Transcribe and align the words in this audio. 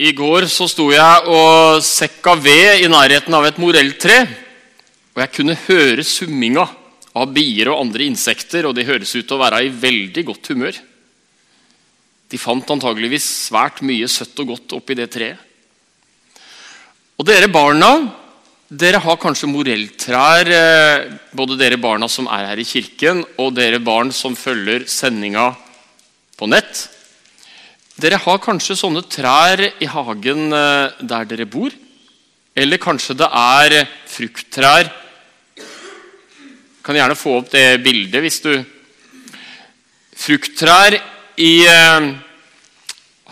I 0.00 0.12
går 0.16 0.46
så 0.48 0.64
sto 0.70 0.86
jeg 0.88 1.26
og 1.28 1.82
sekka 1.84 2.32
ved 2.40 2.80
i 2.84 2.88
nærheten 2.88 3.34
av 3.36 3.44
et 3.44 3.58
morelltre. 3.60 4.22
Og 5.12 5.20
jeg 5.20 5.32
kunne 5.36 5.58
høre 5.66 6.04
summinga 6.06 6.64
av 7.12 7.28
bier 7.34 7.68
og 7.68 7.82
andre 7.82 8.06
insekter, 8.08 8.64
og 8.64 8.72
de 8.76 8.86
høres 8.88 9.12
ut 9.12 9.26
til 9.26 9.36
å 9.36 9.42
være 9.42 9.66
i 9.66 9.74
veldig 9.82 10.24
godt 10.30 10.48
humør. 10.54 10.78
De 12.32 12.40
fant 12.40 12.72
antageligvis 12.72 13.26
svært 13.50 13.82
mye 13.84 14.08
søtt 14.08 14.40
og 14.40 14.54
godt 14.54 14.78
oppi 14.78 14.96
det 14.96 15.10
treet. 15.12 15.36
Og 17.20 17.28
dere 17.28 17.50
barna, 17.52 17.90
dere 18.72 19.02
har 19.04 19.20
kanskje 19.20 19.50
morelltrær, 19.52 20.48
eh, 20.48 21.04
både 21.36 21.58
dere 21.60 21.76
barna 21.76 22.08
som 22.08 22.26
er 22.32 22.48
her 22.48 22.58
i 22.58 22.64
kirken, 22.64 23.20
og 23.36 23.52
dere 23.54 23.78
barn 23.78 24.10
som 24.10 24.34
følger 24.34 24.88
sendinga 24.88 25.50
på 26.40 26.48
nett. 26.48 26.88
Dere 28.00 28.16
har 28.16 28.38
kanskje 28.40 28.76
sånne 28.78 29.02
trær 29.04 29.60
i 29.60 29.86
hagen 29.90 30.52
eh, 30.56 30.94
der 31.04 31.26
dere 31.28 31.44
bor. 31.44 31.72
Eller 32.56 32.80
kanskje 32.80 33.18
det 33.20 33.28
er 33.28 33.74
frukttrær. 34.08 34.88
Kan 36.82 36.96
gjerne 36.96 37.18
få 37.18 37.36
opp 37.42 37.50
det 37.52 37.82
bildet 37.84 38.24
hvis 38.24 38.40
du 38.44 38.54
Frukttrær 40.22 40.94
i 41.40 41.64
eh, 41.66 42.08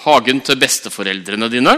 hagen 0.04 0.40
til 0.44 0.60
besteforeldrene 0.60 1.48
dine. 1.52 1.74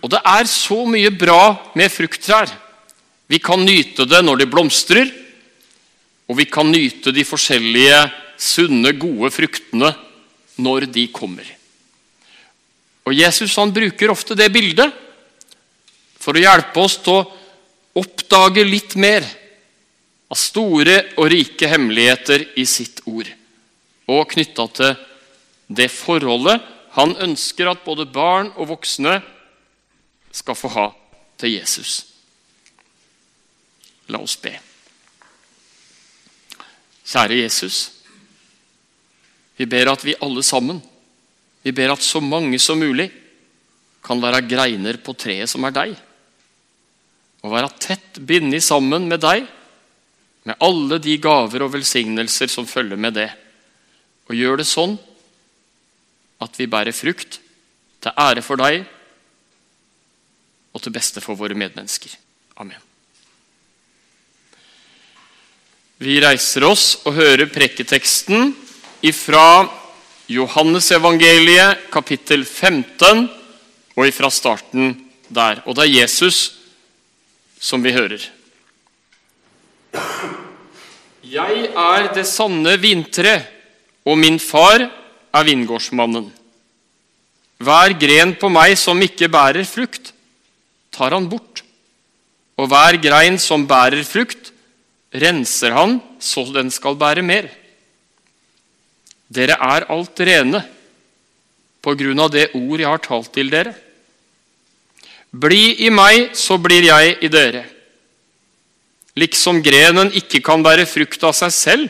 Og 0.00 0.10
det 0.10 0.22
er 0.24 0.48
så 0.48 0.82
mye 0.88 1.10
bra 1.12 1.70
med 1.76 1.92
frukttrær. 1.92 2.50
Vi 3.30 3.38
kan 3.38 3.62
nyte 3.62 4.08
det 4.08 4.22
når 4.24 4.40
de 4.40 4.50
blomstrer, 4.50 5.10
og 6.30 6.38
vi 6.38 6.46
kan 6.50 6.70
nyte 6.70 7.12
de 7.14 7.26
forskjellige 7.26 7.98
sunne, 8.40 8.94
gode 8.96 9.30
fruktene 9.34 9.92
når 10.60 10.86
de 10.92 11.06
kommer. 11.12 11.46
Og 13.08 13.16
Jesus 13.16 13.56
han 13.58 13.72
bruker 13.74 14.12
ofte 14.12 14.36
det 14.38 14.50
bildet 14.52 14.92
for 16.20 16.36
å 16.36 16.42
hjelpe 16.42 16.82
oss 16.84 16.98
til 17.00 17.16
å 17.16 17.28
oppdage 18.00 18.64
litt 18.66 18.94
mer 19.00 19.24
av 20.30 20.38
store 20.38 20.96
og 21.16 21.30
rike 21.32 21.68
hemmeligheter 21.72 22.44
i 22.60 22.66
sitt 22.68 23.00
ord, 23.10 23.26
og 24.06 24.28
knytta 24.30 24.66
til 24.76 24.92
det 25.70 25.88
forholdet 25.90 26.62
han 26.94 27.14
ønsker 27.22 27.70
at 27.70 27.84
både 27.86 28.06
barn 28.10 28.50
og 28.56 28.72
voksne 28.74 29.20
skal 30.34 30.58
få 30.58 30.70
ha 30.74 30.86
til 31.40 31.56
Jesus. 31.56 32.04
La 34.10 34.18
oss 34.22 34.36
be. 34.42 34.52
Kjære 37.06 37.40
Jesus. 37.42 37.78
Vi 39.60 39.66
ber 39.68 39.90
at 39.92 40.04
vi 40.06 40.16
alle 40.24 40.40
sammen, 40.46 40.78
vi 41.60 41.72
ber 41.76 41.92
at 41.92 42.00
så 42.00 42.22
mange 42.24 42.56
som 42.62 42.80
mulig 42.80 43.10
kan 44.00 44.20
være 44.22 44.46
greiner 44.48 44.96
på 45.04 45.12
treet 45.12 45.50
som 45.52 45.66
er 45.68 45.74
deg. 45.76 45.90
Og 47.44 47.52
være 47.52 47.68
tett 47.76 48.22
bindet 48.24 48.64
sammen 48.64 49.04
med 49.10 49.20
deg, 49.20 49.44
med 50.48 50.56
alle 50.64 50.96
de 51.04 51.18
gaver 51.20 51.66
og 51.66 51.74
velsignelser 51.74 52.48
som 52.48 52.64
følger 52.64 52.96
med 52.96 53.18
det. 53.18 53.28
Og 54.30 54.38
gjør 54.38 54.62
det 54.62 54.68
sånn 54.70 54.96
at 56.40 56.56
vi 56.56 56.68
bærer 56.70 56.96
frukt 56.96 57.36
til 58.00 58.16
ære 58.16 58.40
for 58.40 58.56
deg 58.56 58.86
og 60.72 60.80
til 60.80 60.96
beste 60.96 61.20
for 61.20 61.36
våre 61.36 61.58
medmennesker. 61.58 62.16
Amen. 62.64 62.80
Vi 66.00 66.16
reiser 66.24 66.64
oss 66.64 66.94
og 67.04 67.18
hører 67.20 67.52
preketeksten 67.52 68.54
ifra 69.00 69.68
Johannesevangeliet 70.30 71.88
kapittel 71.90 72.44
15 72.44 73.26
og 73.96 74.06
ifra 74.06 74.30
starten 74.30 74.94
der. 75.28 75.62
Og 75.66 75.76
det 75.76 75.86
er 75.86 75.96
Jesus 76.02 76.40
som 77.60 77.82
vi 77.82 77.92
hører. 77.94 78.22
Jeg 81.30 81.66
er 81.68 82.08
det 82.14 82.26
sanne 82.26 82.76
vintre, 82.80 83.40
og 84.06 84.18
min 84.18 84.38
far 84.42 84.82
er 84.82 85.46
vingårdsmannen. 85.46 86.30
Hver 87.60 87.94
gren 88.00 88.32
på 88.40 88.48
meg 88.48 88.78
som 88.80 89.02
ikke 89.04 89.28
bærer 89.28 89.66
frukt, 89.68 90.14
tar 90.90 91.12
han 91.12 91.28
bort. 91.28 91.60
Og 92.56 92.70
hver 92.70 92.96
grein 93.02 93.36
som 93.40 93.66
bærer 93.68 94.02
frukt, 94.04 94.50
renser 95.12 95.74
han 95.76 95.98
så 96.20 96.46
den 96.54 96.72
skal 96.72 96.96
bære 96.96 97.22
mer. 97.24 97.50
Dere 99.30 99.54
er 99.62 99.86
alt 99.94 100.20
rene 100.26 100.64
på 101.80 101.94
grunn 101.96 102.20
av 102.20 102.32
det 102.34 102.50
ord 102.58 102.80
jeg 102.80 102.90
har 102.90 103.02
talt 103.04 103.30
til 103.34 103.50
dere. 103.52 103.72
Bli 105.30 105.86
i 105.86 105.90
meg, 105.94 106.32
så 106.34 106.58
blir 106.58 106.88
jeg 106.88 107.14
i 107.22 107.30
dere. 107.30 107.62
Liksom 109.18 109.60
grenen 109.62 110.10
ikke 110.18 110.42
kan 110.42 110.62
bære 110.64 110.88
frukt 110.90 111.22
av 111.26 111.36
seg 111.38 111.54
selv, 111.54 111.86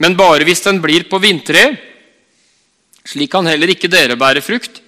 men 0.00 0.16
bare 0.16 0.44
hvis 0.48 0.64
den 0.64 0.80
blir 0.80 1.04
på 1.10 1.20
vintreet. 1.20 1.76
Slik 3.06 3.30
kan 3.30 3.46
heller 3.46 3.70
ikke 3.70 3.90
dere 3.92 4.16
bære 4.18 4.42
frukt, 4.42 4.80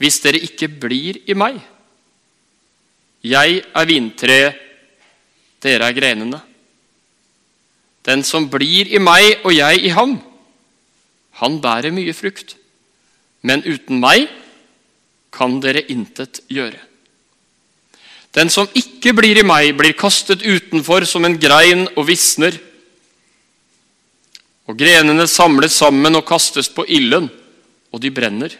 hvis 0.00 0.18
dere 0.24 0.40
ikke 0.42 0.66
blir 0.82 1.20
i 1.30 1.36
meg. 1.38 1.60
Jeg 3.22 3.60
er 3.62 3.86
vintreet, 3.86 4.56
dere 5.62 5.86
er 5.86 5.94
grenene. 5.94 6.40
Den 8.02 8.24
som 8.26 8.48
blir 8.50 8.88
i 8.90 8.98
meg 8.98 9.44
og 9.44 9.52
jeg 9.54 9.84
i 9.86 9.92
ham, 9.94 10.16
han 11.42 11.58
bærer 11.62 11.94
mye 11.94 12.14
frukt. 12.14 12.54
Men 13.42 13.64
uten 13.66 13.98
meg 14.02 14.28
kan 15.34 15.58
dere 15.62 15.82
intet 15.90 16.42
gjøre. 16.52 16.78
Den 18.32 18.48
som 18.52 18.68
ikke 18.78 19.12
blir 19.16 19.42
i 19.42 19.44
meg, 19.44 19.74
blir 19.76 19.96
kastet 19.98 20.44
utenfor 20.44 21.04
som 21.08 21.26
en 21.26 21.36
grein 21.40 21.84
og 21.90 22.06
visner. 22.08 22.54
Og 24.70 24.78
grenene 24.78 25.26
samles 25.28 25.76
sammen 25.76 26.16
og 26.16 26.24
kastes 26.28 26.70
på 26.72 26.86
ilden, 26.88 27.28
og 27.92 28.00
de 28.00 28.12
brenner. 28.14 28.54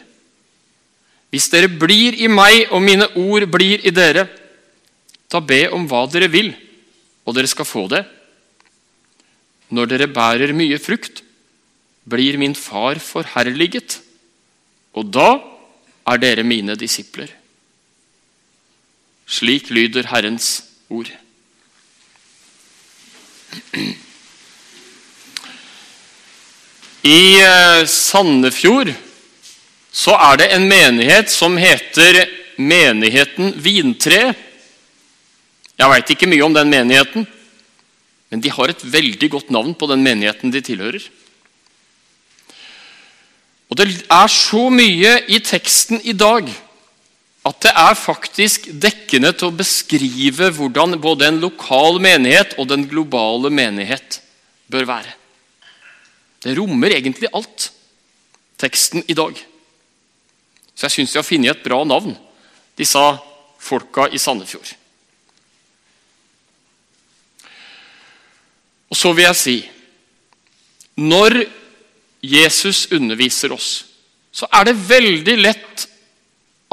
Hvis 1.33 1.49
dere 1.49 1.71
blir 1.71 2.19
i 2.21 2.29
meg, 2.29 2.67
og 2.69 2.83
mine 2.85 3.07
ord 3.17 3.47
blir 3.49 3.81
i 3.81 3.93
dere, 3.95 4.27
da 5.31 5.41
be 5.41 5.63
om 5.73 5.87
hva 5.89 6.03
dere 6.11 6.29
vil, 6.29 6.51
og 7.25 7.33
dere 7.33 7.49
skal 7.49 7.65
få 7.65 7.87
det. 7.89 8.03
Når 9.73 9.89
dere 9.89 10.11
bærer 10.13 10.53
mye 10.53 10.77
frukt, 10.77 11.22
blir 12.03 12.37
min 12.37 12.55
far 12.55 12.99
forherliget, 12.99 13.99
og 14.93 15.09
da 15.13 15.29
er 16.07 16.19
dere 16.21 16.43
mine 16.43 16.75
disipler. 16.79 17.31
Slik 19.25 19.69
lyder 19.71 20.09
Herrens 20.11 20.63
ord. 20.91 21.09
I 27.03 27.19
eh, 27.43 27.85
Sandefjord 27.87 28.93
så 29.93 30.15
er 30.31 30.39
det 30.39 30.47
en 30.55 30.67
menighet 30.69 31.31
som 31.31 31.57
heter 31.59 32.23
Menigheten 32.57 33.51
Vintre. 33.61 34.33
Jeg 35.77 35.89
veit 35.89 36.13
ikke 36.13 36.29
mye 36.29 36.45
om 36.45 36.53
den 36.55 36.69
menigheten, 36.71 37.25
men 38.29 38.41
de 38.41 38.51
har 38.53 38.71
et 38.71 38.85
veldig 38.85 39.29
godt 39.35 39.51
navn 39.53 39.73
på 39.77 39.89
den 39.89 40.05
menigheten 40.05 40.53
de 40.53 40.61
tilhører. 40.65 41.03
Og 43.73 43.77
Det 43.79 44.05
er 44.05 44.27
så 44.29 44.67
mye 44.69 45.15
i 45.33 45.39
teksten 45.41 45.97
i 46.05 46.13
dag 46.13 46.45
at 47.43 47.63
det 47.65 47.71
er 47.73 47.95
faktisk 47.97 48.67
dekkende 48.69 49.31
til 49.33 49.49
å 49.49 49.55
beskrive 49.57 50.51
hvordan 50.53 50.93
både 51.01 51.25
en 51.31 51.39
lokal 51.41 51.97
menighet 51.97 52.53
og 52.61 52.69
den 52.69 52.85
globale 52.87 53.49
menighet 53.49 54.19
bør 54.69 54.85
være. 54.91 55.15
Det 56.45 56.53
rommer 56.53 56.93
egentlig 56.93 57.31
alt, 57.33 57.71
teksten 58.61 59.01
i 59.09 59.17
dag. 59.17 59.41
Så 60.77 60.85
jeg 60.85 60.95
syns 60.99 61.15
de 61.15 61.19
har 61.23 61.25
funnet 61.25 61.55
et 61.55 61.65
bra 61.65 61.81
navn, 61.89 62.13
disse 62.77 63.01
folka 63.57 64.05
i 64.13 64.21
Sandefjord. 64.21 64.69
Og 68.93 69.01
så 69.01 69.17
vil 69.17 69.25
jeg 69.25 69.41
si 69.41 69.57
Når 71.01 71.62
Jesus 72.23 72.87
underviser 72.95 73.51
oss, 73.51 73.83
så 74.31 74.47
er 74.47 74.69
det 74.69 74.79
veldig 74.87 75.35
lett 75.41 75.87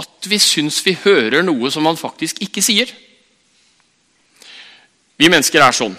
at 0.01 0.29
vi 0.31 0.39
syns 0.41 0.79
vi 0.87 0.95
hører 1.03 1.43
noe 1.45 1.71
som 1.75 1.87
han 1.91 1.99
faktisk 1.99 2.41
ikke 2.45 2.63
sier. 2.65 2.89
Vi 5.21 5.29
mennesker 5.29 5.61
er 5.61 5.77
sånn. 5.77 5.97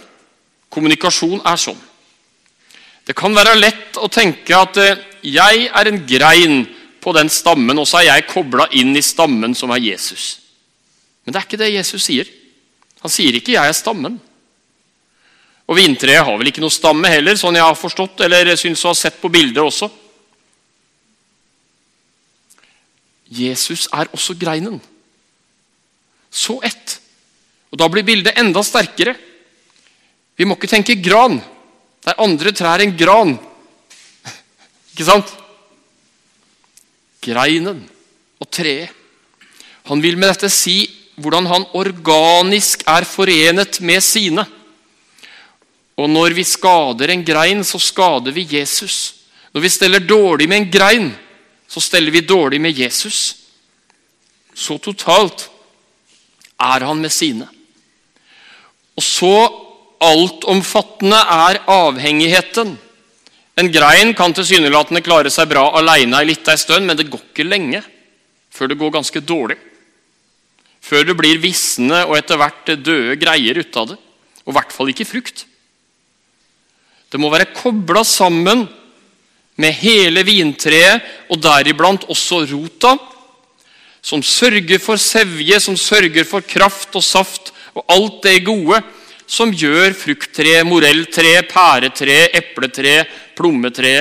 Kommunikasjon 0.71 1.43
er 1.45 1.59
sånn. 1.59 1.77
Det 3.05 3.13
kan 3.17 3.35
være 3.35 3.57
lett 3.59 3.99
å 3.99 4.09
tenke 4.13 4.55
at 4.55 4.77
eh, 4.79 4.99
jeg 5.21 5.67
er 5.67 5.89
en 5.89 5.99
grein 6.07 6.63
på 7.01 7.13
den 7.17 7.29
stammen, 7.33 7.77
og 7.81 7.87
så 7.89 7.99
er 7.99 8.07
jeg 8.07 8.29
kobla 8.29 8.67
inn 8.77 8.95
i 8.95 9.03
stammen 9.03 9.53
som 9.57 9.73
er 9.73 9.83
Jesus. 9.83 10.37
Men 11.25 11.33
det 11.33 11.41
er 11.41 11.47
ikke 11.49 11.61
det 11.61 11.73
Jesus 11.73 12.05
sier. 12.07 12.29
Han 13.01 13.11
sier 13.11 13.35
ikke 13.35 13.53
'jeg 13.57 13.67
er 13.67 13.73
stammen'. 13.73 14.19
Og 15.71 15.77
vintreet 15.79 16.25
har 16.27 16.35
vel 16.35 16.49
ikke 16.51 16.59
noe 16.59 16.73
stamme 16.73 17.07
heller, 17.07 17.37
sånn 17.39 17.55
jeg 17.55 17.63
har 17.63 17.77
forstått, 17.79 18.25
eller 18.25 18.49
syns 18.59 18.83
å 18.83 18.91
ha 18.91 18.97
sett 18.97 19.21
på 19.21 19.31
bildet 19.31 19.61
også. 19.63 19.87
Jesus 23.31 23.85
er 23.95 24.11
også 24.11 24.35
greinen. 24.35 24.81
Så 26.27 26.57
ett. 26.67 26.97
Og 27.71 27.79
Da 27.79 27.87
blir 27.87 28.03
bildet 28.03 28.35
enda 28.35 28.59
sterkere. 28.67 29.15
Vi 30.35 30.43
må 30.43 30.57
ikke 30.59 30.67
tenke 30.71 30.99
gran, 30.99 31.41
Det 32.01 32.09
er 32.09 32.23
andre 32.23 32.51
trær 32.51 32.81
enn 32.81 32.95
gran. 32.97 33.35
Ikke 34.91 35.05
sant? 35.05 35.29
Greinen 37.21 37.83
og 38.41 38.49
treet. 38.49 38.89
Han 39.85 40.01
vil 40.01 40.17
med 40.17 40.31
dette 40.31 40.49
si 40.49 40.89
hvordan 41.21 41.45
han 41.45 41.67
organisk 41.77 42.81
er 42.89 43.05
forenet 43.05 43.77
med 43.85 44.01
sine. 44.01 44.47
Og 45.99 46.09
når 46.09 46.35
vi 46.37 46.45
skader 46.47 47.11
en 47.11 47.25
grein, 47.25 47.63
så 47.67 47.79
skader 47.81 48.31
vi 48.35 48.47
Jesus. 48.57 49.15
Når 49.51 49.65
vi 49.65 49.73
steller 49.73 49.99
dårlig 49.99 50.47
med 50.49 50.61
en 50.61 50.71
grein, 50.71 51.09
så 51.67 51.83
steller 51.83 52.11
vi 52.11 52.23
dårlig 52.23 52.61
med 52.61 52.77
Jesus. 52.77 53.35
Så 54.55 54.77
totalt 54.79 55.47
er 56.61 56.85
han 56.87 57.01
med 57.01 57.11
sine. 57.11 57.47
Og 58.97 59.03
så 59.03 59.33
altomfattende 60.01 61.17
er 61.17 61.61
avhengigheten. 61.69 62.75
En 63.59 63.71
grein 63.71 64.13
kan 64.17 64.33
tilsynelatende 64.33 65.03
klare 65.05 65.31
seg 65.33 65.49
bra 65.51 65.67
aleine 65.77 66.21
ei 66.21 66.31
lita 66.31 66.55
stund, 66.57 66.87
men 66.87 66.97
det 66.97 67.09
går 67.11 67.21
ikke 67.31 67.47
lenge 67.47 67.83
før 68.51 68.71
det 68.71 68.79
går 68.79 68.95
ganske 68.95 69.21
dårlig. 69.23 69.57
Før 70.81 71.05
det 71.07 71.15
blir 71.19 71.39
visne 71.39 72.01
og 72.07 72.17
etter 72.17 72.39
hvert 72.41 72.73
døde 72.81 73.19
greier 73.21 73.59
ut 73.61 73.77
av 73.77 73.91
det. 73.93 73.97
Og 74.43 74.51
i 74.51 74.57
hvert 74.57 74.73
fall 74.73 74.89
ikke 74.91 75.07
frukt. 75.07 75.45
Det 77.11 77.19
må 77.19 77.31
være 77.31 77.51
kobla 77.51 78.05
sammen 78.07 78.63
med 79.59 79.75
hele 79.81 80.23
vintreet, 80.23 81.03
og 81.29 81.41
deriblant 81.43 82.07
også 82.09 82.45
rota, 82.53 82.95
som 84.01 84.23
sørger 84.25 84.79
for 84.81 84.97
sevje, 84.97 85.59
som 85.61 85.75
sørger 85.77 86.25
for 86.25 86.41
kraft 86.41 86.95
og 86.97 87.03
saft 87.05 87.51
og 87.75 87.85
alt 87.91 88.23
det 88.25 88.39
gode 88.47 88.79
som 89.31 89.51
gjør 89.53 89.93
frukttre, 89.95 90.57
morelltre, 90.67 91.37
pæretre, 91.47 92.25
epletre, 92.35 92.97
plommetre 93.37 93.95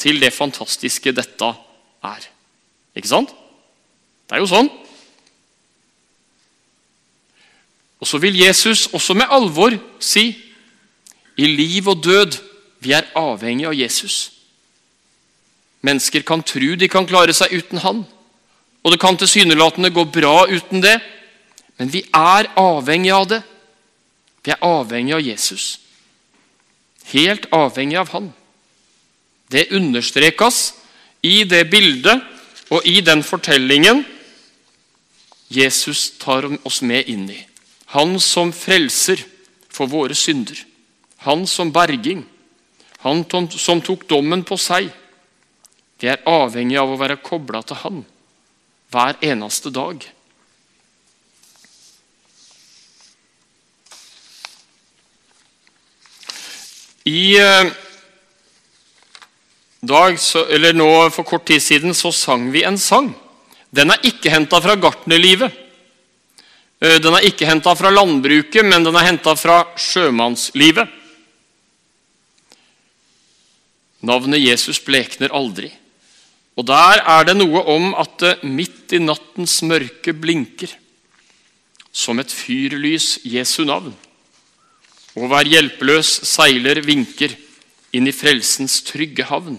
til 0.00 0.20
det 0.22 0.32
fantastiske 0.32 1.12
dette 1.16 1.50
er. 2.06 2.24
Ikke 2.96 3.10
sant? 3.10 3.32
Det 4.26 4.36
er 4.36 4.42
jo 4.42 4.48
sånn. 4.48 4.70
Og 8.00 8.08
så 8.08 8.20
vil 8.22 8.36
Jesus 8.38 8.86
også 8.94 9.16
med 9.16 9.32
alvor 9.32 9.76
si 10.00 10.30
i 11.36 11.46
liv 11.46 11.88
og 11.88 12.02
død 12.04 12.38
vi 12.80 12.92
er 12.96 13.08
avhengig 13.16 13.66
av 13.68 13.74
Jesus. 13.74 14.30
Mennesker 15.86 16.24
kan 16.26 16.42
tro 16.42 16.74
de 16.78 16.88
kan 16.88 17.06
klare 17.08 17.34
seg 17.36 17.52
uten 17.56 17.80
han, 17.82 18.04
og 18.82 18.92
det 18.92 19.00
kan 19.02 19.18
tilsynelatende 19.18 19.90
gå 19.90 20.04
bra 20.04 20.46
uten 20.48 20.82
det, 20.84 20.96
men 21.76 21.92
vi 21.92 22.04
er 22.14 22.48
avhengig 22.56 23.12
av 23.12 23.28
det. 23.30 23.42
Vi 24.44 24.54
er 24.54 24.62
avhengig 24.64 25.16
av 25.16 25.24
Jesus. 25.24 25.80
Helt 27.10 27.48
avhengig 27.54 27.98
av 28.00 28.12
han. 28.14 28.30
Det 29.50 29.68
understrekes 29.74 30.74
i 31.22 31.44
det 31.44 31.66
bildet 31.70 32.22
og 32.70 32.86
i 32.86 33.00
den 33.04 33.22
fortellingen 33.22 34.04
Jesus 35.50 36.10
tar 36.18 36.48
oss 36.66 36.80
med 36.82 37.06
inn 37.10 37.28
i. 37.30 37.38
Han 37.94 38.18
som 38.22 38.50
frelser 38.54 39.22
for 39.70 39.86
våre 39.90 40.14
synder. 40.18 40.58
Han 41.26 41.46
som 41.50 41.72
berging. 41.74 42.24
Han 43.02 43.24
som 43.50 43.80
tok 43.82 44.06
dommen 44.08 44.44
på 44.46 44.58
seg. 44.58 44.88
Vi 46.00 46.10
er 46.10 46.24
avhengig 46.28 46.78
av 46.78 46.92
å 46.92 47.00
være 47.00 47.22
kobla 47.24 47.62
til 47.66 47.82
Han 47.84 48.04
hver 48.92 49.18
eneste 49.24 49.72
dag. 49.74 50.04
I 57.06 57.36
eh, 57.38 57.68
dag, 59.86 60.16
eller 60.50 60.74
nå 60.74 60.88
For 61.14 61.22
kort 61.28 61.46
tid 61.46 61.62
siden 61.62 61.94
så 61.94 62.10
sang 62.14 62.48
vi 62.54 62.64
en 62.66 62.78
sang. 62.78 63.12
Den 63.70 63.92
er 63.94 64.08
ikke 64.08 64.32
henta 64.32 64.58
fra 64.62 64.74
gartnerlivet. 64.80 65.52
Eh, 66.80 66.98
den 67.02 67.14
er 67.14 67.28
ikke 67.28 67.46
henta 67.48 67.76
fra 67.78 67.92
landbruket, 67.94 68.64
men 68.66 68.86
den 68.86 68.96
er 68.98 69.10
henta 69.10 69.36
fra 69.38 69.62
sjømannslivet. 69.78 70.95
Navnet 74.06 74.42
Jesus 74.42 74.78
blekner 74.84 75.34
aldri. 75.34 75.70
Og 76.56 76.64
der 76.68 77.02
er 77.02 77.26
det 77.28 77.36
noe 77.36 77.62
om 77.68 77.92
at 77.98 78.16
det 78.22 78.34
midt 78.46 78.94
i 78.96 79.02
nattens 79.02 79.58
mørke 79.66 80.14
blinker 80.16 80.72
som 81.96 82.20
et 82.20 82.32
fyrlys 82.32 83.16
Jesu 83.24 83.64
navn. 83.68 83.92
Og 85.16 85.30
hver 85.30 85.48
hjelpeløs 85.48 86.10
seiler 86.28 86.82
vinker 86.84 87.32
inn 87.96 88.08
i 88.08 88.14
frelsens 88.14 88.82
trygge 88.84 89.24
havn. 89.28 89.56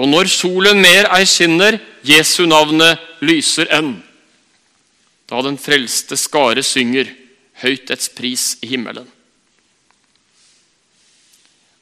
Og 0.00 0.08
når 0.08 0.30
solen 0.32 0.80
mer 0.80 1.10
ei 1.14 1.26
skinner, 1.28 1.76
Jesu 2.06 2.46
navnet 2.48 3.00
lyser 3.20 3.70
enn. 3.76 3.98
Da 5.30 5.42
den 5.44 5.58
frelste 5.60 6.16
skare 6.18 6.64
synger 6.66 7.10
høyt 7.62 7.90
ets 7.92 8.08
pris 8.16 8.54
i 8.64 8.70
himmelen. 8.72 9.06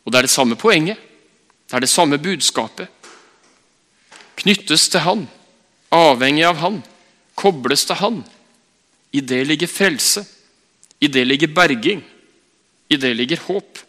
Og 0.09 0.13
det 0.13 0.23
er 0.23 0.25
det 0.25 0.33
samme 0.33 0.57
poenget. 0.57 0.97
Det 1.69 1.77
er 1.77 1.85
det 1.85 1.91
samme 1.93 2.17
budskapet. 2.17 2.89
Knyttes 4.41 4.87
til 4.89 5.03
Han, 5.05 5.27
avhengig 5.93 6.47
av 6.49 6.63
Han, 6.63 6.79
kobles 7.37 7.85
til 7.85 7.99
Han. 8.01 8.23
I 9.13 9.21
det 9.21 9.43
ligger 9.45 9.69
frelse. 9.69 10.25
I 11.01 11.13
det 11.13 11.27
ligger 11.27 11.53
berging. 11.53 12.01
I 12.89 12.97
det 12.97 13.13
ligger 13.19 13.45
håp. 13.45 13.83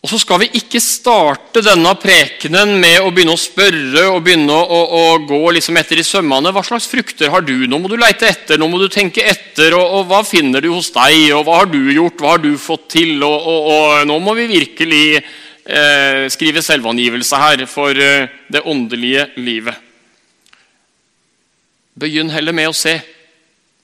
Og 0.00 0.08
så 0.08 0.16
skal 0.22 0.38
vi 0.40 0.46
ikke 0.56 0.80
starte 0.80 1.60
denne 1.60 1.90
prekenen 2.00 2.72
med 2.80 3.02
å 3.04 3.10
begynne 3.12 3.34
å 3.36 3.40
spørre 3.40 4.06
og 4.08 4.22
begynne 4.24 4.54
å, 4.56 4.78
å, 4.96 5.02
gå 5.28 5.40
liksom 5.52 5.76
etter 5.76 6.00
i 6.00 6.04
sømmene. 6.06 6.54
Hva 6.56 6.62
slags 6.64 6.86
frukter 6.88 7.28
har 7.28 7.44
du? 7.44 7.66
Nå 7.68 7.76
må 7.82 7.90
du 7.90 7.98
leite 8.00 8.30
etter, 8.30 8.56
nå 8.56 8.64
må 8.70 8.80
du 8.80 8.86
tenke 8.88 9.26
etter. 9.28 9.76
Og, 9.76 9.98
og 9.98 10.06
Hva 10.08 10.22
finner 10.24 10.64
du 10.64 10.70
hos 10.72 10.88
deg, 10.94 11.18
og 11.36 11.44
hva 11.44 11.58
har 11.58 11.68
du 11.68 11.82
gjort, 11.92 12.16
hva 12.16 12.32
har 12.32 12.40
du 12.40 12.54
fått 12.56 12.86
til? 12.96 13.20
Og, 13.26 13.50
og 13.74 14.06
Nå 14.08 14.16
må 14.24 14.32
vi 14.38 14.46
virkelig 14.48 15.04
eh, 15.20 16.24
skrive 16.32 16.62
selvangivelse 16.64 17.40
her 17.42 17.64
for 17.68 17.92
eh, 17.92 18.30
det 18.48 18.62
åndelige 18.64 19.26
livet. 19.36 19.76
Begynn 22.00 22.32
heller 22.32 22.56
med 22.56 22.70
å 22.70 22.78
se. 22.78 22.94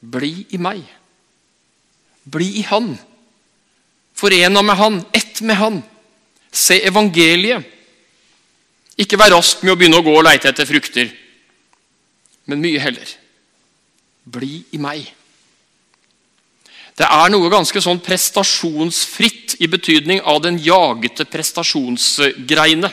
Bli 0.01 0.47
i 0.57 0.63
meg. 0.65 0.81
Bli 2.25 2.49
i 2.63 2.65
Han. 2.71 2.89
Forena 4.17 4.65
med 4.65 4.81
Han, 4.81 4.99
ett 5.13 5.43
med 5.45 5.61
Han. 5.61 5.79
Se 6.57 6.79
evangeliet. 6.89 7.73
Ikke 8.97 9.19
vær 9.21 9.35
rask 9.37 9.61
med 9.61 9.75
å 9.75 9.77
begynne 9.77 10.01
å 10.01 10.05
gå 10.05 10.15
og 10.17 10.25
leite 10.25 10.49
etter 10.49 10.65
frukter, 10.65 11.11
men 12.49 12.63
mye 12.63 12.81
heller. 12.81 13.11
Bli 14.25 14.63
i 14.73 14.81
meg. 14.81 15.05
Det 16.97 17.05
er 17.05 17.29
noe 17.29 17.51
ganske 17.53 17.81
sånn 17.85 18.01
prestasjonsfritt 18.01 19.59
i 19.61 19.69
betydning 19.69 20.23
av 20.25 20.41
den 20.47 20.57
jagete 20.65 21.27
prestasjonsgreiene. 21.29 22.89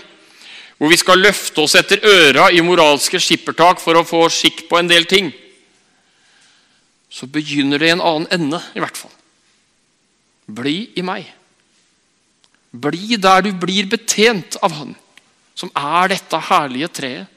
Hvor 0.76 0.92
vi 0.92 0.98
skal 1.00 1.24
løfte 1.24 1.64
oss 1.64 1.78
etter 1.80 2.04
øra 2.04 2.50
i 2.52 2.60
moralske 2.66 3.22
skippertak 3.22 3.80
for 3.80 3.96
å 3.96 4.04
få 4.04 4.26
skikk 4.28 4.66
på 4.68 4.82
en 4.82 4.92
del 4.92 5.08
ting. 5.08 5.32
Så 7.08 7.30
begynner 7.32 7.80
det 7.80 7.94
i 7.94 7.96
en 7.96 8.04
annen 8.04 8.28
ende, 8.34 8.60
i 8.76 8.84
hvert 8.84 9.00
fall. 9.00 9.14
Bli 10.52 10.90
i 11.00 11.06
meg. 11.06 11.30
Bli 12.74 13.20
der 13.22 13.46
du 13.46 13.52
blir 13.54 13.86
betjent 13.90 14.58
av 14.66 14.74
Han, 14.80 14.96
som 15.54 15.70
er 15.78 16.10
dette 16.16 16.40
herlige 16.50 16.90
treet. 16.90 17.30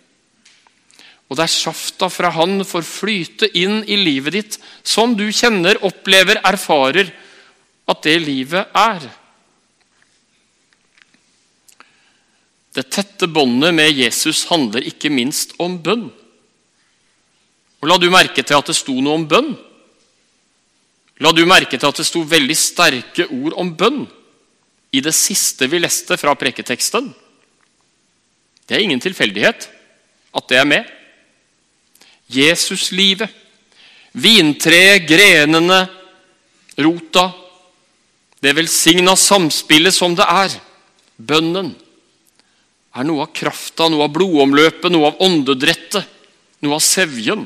Og 1.27 1.37
der 1.37 1.51
safta 1.51 2.09
fra 2.09 2.31
Han 2.37 2.63
får 2.65 2.87
flyte 2.87 3.51
inn 3.59 3.83
i 3.85 3.99
livet 3.99 4.37
ditt, 4.37 4.59
som 4.87 5.17
du 5.19 5.27
kjenner, 5.35 5.81
opplever, 5.85 6.41
erfarer 6.47 7.11
at 7.87 8.03
det 8.07 8.17
livet 8.23 8.71
er. 8.79 9.09
Det 12.77 12.85
tette 12.93 13.27
båndet 13.27 13.75
med 13.75 13.95
Jesus 13.97 14.45
handler 14.51 14.85
ikke 14.87 15.11
minst 15.11 15.55
om 15.63 15.79
bønn. 15.83 16.11
Og 17.81 17.89
La 17.89 17.97
du 18.01 18.09
merke 18.13 18.43
til 18.45 18.57
at 18.57 18.69
det 18.69 18.77
sto 18.77 18.95
noe 19.01 19.17
om 19.17 19.25
bønn? 19.29 19.55
La 21.25 21.33
du 21.33 21.43
merke 21.49 21.79
til 21.79 21.89
at 21.89 22.01
det 22.01 22.07
sto 22.07 22.21
veldig 22.29 22.57
sterke 22.59 23.29
ord 23.33 23.57
om 23.57 23.73
bønn? 23.77 24.05
I 24.95 25.03
det 25.03 25.15
siste 25.15 25.69
vi 25.71 25.81
leste 25.83 26.19
fra 26.21 26.35
preketeksten. 26.39 27.09
Det 28.67 28.77
er 28.77 28.85
ingen 28.85 29.03
tilfeldighet 29.03 29.69
at 30.37 30.49
det 30.51 30.61
er 30.61 30.69
med. 30.69 30.87
Jesuslivet, 32.33 33.31
vintreet, 34.17 35.07
grenene, 35.07 35.85
rota, 36.83 37.31
det 38.43 38.53
velsigna 38.57 39.17
samspillet 39.17 39.95
som 39.95 40.15
det 40.17 40.27
er, 40.27 40.57
bønnen, 41.17 41.73
er 42.97 43.05
noe 43.05 43.27
av 43.27 43.33
krafta, 43.37 43.89
noe 43.93 44.07
av 44.07 44.13
blodomløpet, 44.15 44.89
noe 44.93 45.11
av 45.11 45.23
åndedrettet, 45.25 46.05
noe 46.65 46.79
av 46.79 46.85
sevjen. 46.85 47.45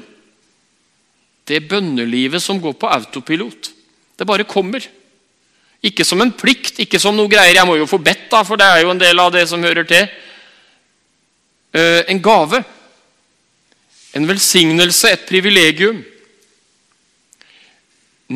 Det 1.47 1.59
bønnelivet 1.67 2.43
som 2.43 2.61
går 2.63 2.77
på 2.79 2.91
autopilot. 2.91 3.71
Det 4.15 4.27
bare 4.29 4.47
kommer. 4.47 4.85
Ikke 5.81 6.05
som 6.05 6.21
en 6.21 6.33
plikt, 6.37 6.83
ikke 6.85 7.01
som 7.01 7.17
noe 7.17 7.31
greier. 7.31 7.57
Jeg 7.57 7.69
må 7.69 7.79
jo 7.79 7.89
få 7.89 8.01
bedt, 8.03 8.29
da, 8.33 8.43
for 8.45 8.61
det 8.61 8.67
er 8.69 8.83
jo 8.85 8.93
en 8.93 9.01
del 9.01 9.23
av 9.23 9.33
det 9.33 9.47
som 9.49 9.63
hører 9.65 9.87
til. 9.89 10.11
Eh, 11.73 12.03
en 12.13 12.21
gave. 12.23 12.61
En 14.19 14.29
velsignelse, 14.29 15.09
et 15.09 15.27
privilegium. 15.29 16.03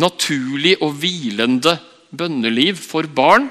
Naturlig 0.00 0.78
og 0.80 0.96
hvilende 1.02 1.76
bønneliv 2.14 2.80
for 2.80 3.06
barn 3.10 3.50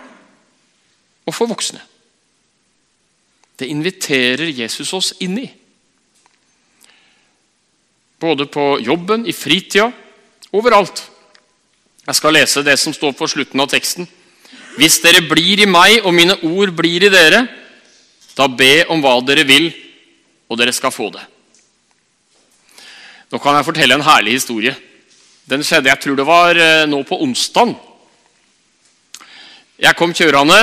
og 1.27 1.35
for 1.35 1.51
voksne. 1.51 1.81
Det 3.59 3.69
inviterer 3.69 4.49
Jesus 4.49 4.89
oss 4.97 5.13
inn 5.21 5.37
i. 5.37 5.47
Både 8.23 8.47
på 8.49 8.79
jobben, 8.81 9.27
i 9.27 9.35
fritida, 9.35 9.91
overalt. 10.55 11.03
Jeg 12.03 12.17
skal 12.19 12.35
lese 12.35 12.63
det 12.67 12.75
som 12.81 12.91
står 12.91 13.13
på 13.15 13.27
slutten 13.31 13.61
av 13.63 13.69
teksten. 13.71 14.07
Hvis 14.75 14.97
dere 14.99 15.21
blir 15.23 15.61
i 15.63 15.69
meg, 15.69 16.01
og 16.03 16.11
mine 16.15 16.35
ord 16.49 16.73
blir 16.75 17.05
i 17.07 17.11
dere, 17.13 17.45
da 18.35 18.47
be 18.49 18.83
om 18.91 18.99
hva 18.99 19.13
dere 19.23 19.45
vil, 19.47 19.69
og 20.51 20.59
dere 20.59 20.73
skal 20.75 20.91
få 20.91 21.07
det. 21.13 21.21
Nå 23.31 23.39
kan 23.39 23.55
jeg 23.55 23.67
fortelle 23.69 23.95
en 23.95 24.03
herlig 24.03 24.35
historie. 24.35 24.73
Den 25.47 25.63
skjedde 25.63 25.93
jeg 25.93 26.01
tror 26.03 26.19
det 26.19 26.27
var 26.27 26.59
eh, 26.59 26.83
nå 26.91 26.99
på 27.07 27.21
onsdag. 27.23 27.71
Jeg 29.79 29.97
kom 29.99 30.11
kjørende, 30.15 30.59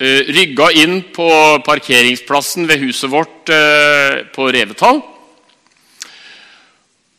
eh, 0.00 0.32
rygga 0.32 0.70
inn 0.80 0.98
på 1.12 1.28
parkeringsplassen 1.66 2.66
ved 2.70 2.82
huset 2.86 3.12
vårt 3.12 3.52
eh, 3.52 4.24
på 4.32 4.48
Revetal. 4.48 5.04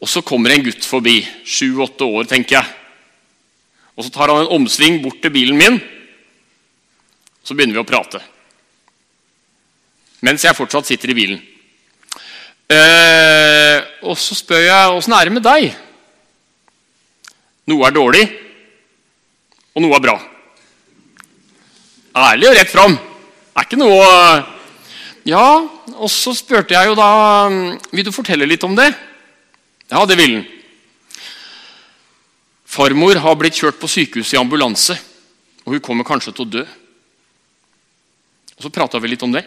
Og 0.02 0.10
så 0.10 0.26
kommer 0.26 0.56
en 0.56 0.66
gutt 0.66 0.86
forbi, 0.88 1.20
sju-åtte 1.46 2.10
år, 2.10 2.30
tenker 2.34 2.58
jeg. 2.58 2.79
Og 4.00 4.06
Så 4.06 4.12
tar 4.16 4.32
han 4.32 4.46
en 4.46 4.54
omsving 4.56 5.02
bort 5.04 5.20
til 5.20 5.34
bilen 5.36 5.58
min. 5.60 5.76
Så 7.44 7.52
begynner 7.52 7.76
vi 7.76 7.82
å 7.84 7.88
prate. 7.88 8.22
Mens 10.24 10.46
jeg 10.46 10.56
fortsatt 10.56 10.88
sitter 10.88 11.12
i 11.12 11.18
bilen. 11.18 11.42
Eh, 12.70 13.78
og 14.08 14.16
så 14.20 14.38
spør 14.38 14.62
jeg 14.64 14.94
åssen 14.96 15.16
er 15.18 15.28
det 15.28 15.36
med 15.36 15.44
deg. 15.44 15.74
Noe 17.68 17.88
er 17.88 17.96
dårlig, 17.96 18.24
og 19.76 19.84
noe 19.84 19.98
er 19.98 20.06
bra. 20.06 20.16
Ærlig 22.30 22.50
og 22.50 22.56
rett 22.56 22.72
fram. 22.72 22.96
Er 23.58 23.68
ikke 23.68 23.82
noe 23.82 24.06
Ja, 25.28 25.60
og 26.00 26.08
så 26.10 26.32
spurte 26.34 26.74
jeg 26.74 26.88
jo 26.88 26.96
da 26.96 27.50
Vil 27.92 28.06
du 28.08 28.12
fortelle 28.16 28.48
litt 28.48 28.64
om 28.64 28.78
det? 28.78 28.88
Ja, 29.92 30.06
det 30.08 30.16
ville 30.16 30.40
han. 30.40 30.59
Farmor 32.70 33.18
har 33.18 33.38
blitt 33.40 33.58
kjørt 33.58 33.80
på 33.82 33.90
sykehuset 33.90 34.36
i 34.36 34.40
ambulanse, 34.40 34.94
og 35.66 35.74
hun 35.74 35.82
kommer 35.82 36.06
kanskje 36.06 36.36
til 36.36 36.46
å 36.46 36.52
dø. 36.54 36.66
Og 38.60 38.66
Så 38.66 38.70
prata 38.74 39.00
vi 39.02 39.10
litt 39.10 39.24
om 39.26 39.34
det. 39.34 39.42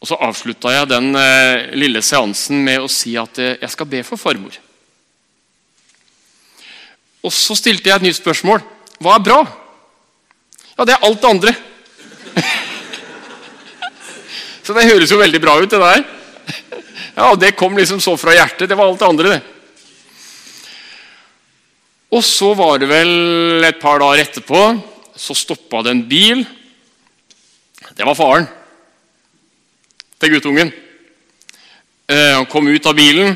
Og 0.00 0.08
Så 0.08 0.16
avslutta 0.16 0.72
jeg 0.72 0.88
den 0.88 1.10
eh, 1.18 1.74
lille 1.76 2.00
seansen 2.00 2.62
med 2.64 2.80
å 2.80 2.88
si 2.88 3.16
at 3.20 3.40
eh, 3.42 3.58
jeg 3.60 3.74
skal 3.74 3.88
be 3.90 4.00
for 4.06 4.20
farmor. 4.20 4.56
Og 7.20 7.34
Så 7.34 7.56
stilte 7.58 7.90
jeg 7.90 8.00
et 8.00 8.06
nytt 8.06 8.20
spørsmål. 8.20 8.64
Hva 9.02 9.18
er 9.18 9.26
bra? 9.26 9.40
Ja, 10.76 10.86
det 10.88 10.94
er 10.94 11.04
alt 11.04 11.20
det 11.20 11.32
andre. 11.34 11.52
så 14.64 14.76
det 14.76 14.88
høres 14.88 15.12
jo 15.12 15.20
veldig 15.20 15.42
bra 15.42 15.58
ut, 15.60 15.68
det 15.68 15.84
der. 15.84 16.06
Ja, 17.16 17.34
Det 17.34 17.54
kom 17.56 17.76
liksom 17.76 18.00
så 18.00 18.16
fra 18.20 18.34
hjertet. 18.36 18.68
Det 18.68 18.76
var 18.76 18.88
alt 18.88 19.00
det 19.00 19.08
andre, 19.08 19.36
det. 19.36 19.55
Og 22.14 22.22
så 22.22 22.52
var 22.54 22.78
det 22.78 22.88
vel 22.90 23.64
et 23.66 23.80
par 23.82 23.98
dager 23.98 24.22
etterpå, 24.22 24.60
så 25.16 25.34
stoppa 25.34 25.82
det 25.82 25.94
en 25.94 26.04
bil. 26.06 26.44
Det 27.96 28.06
var 28.06 28.18
faren 28.18 28.46
til 30.20 30.36
guttungen. 30.36 30.70
Eh, 32.06 32.32
han 32.36 32.46
kom 32.46 32.68
ut 32.68 32.86
av 32.86 32.94
bilen, 32.96 33.34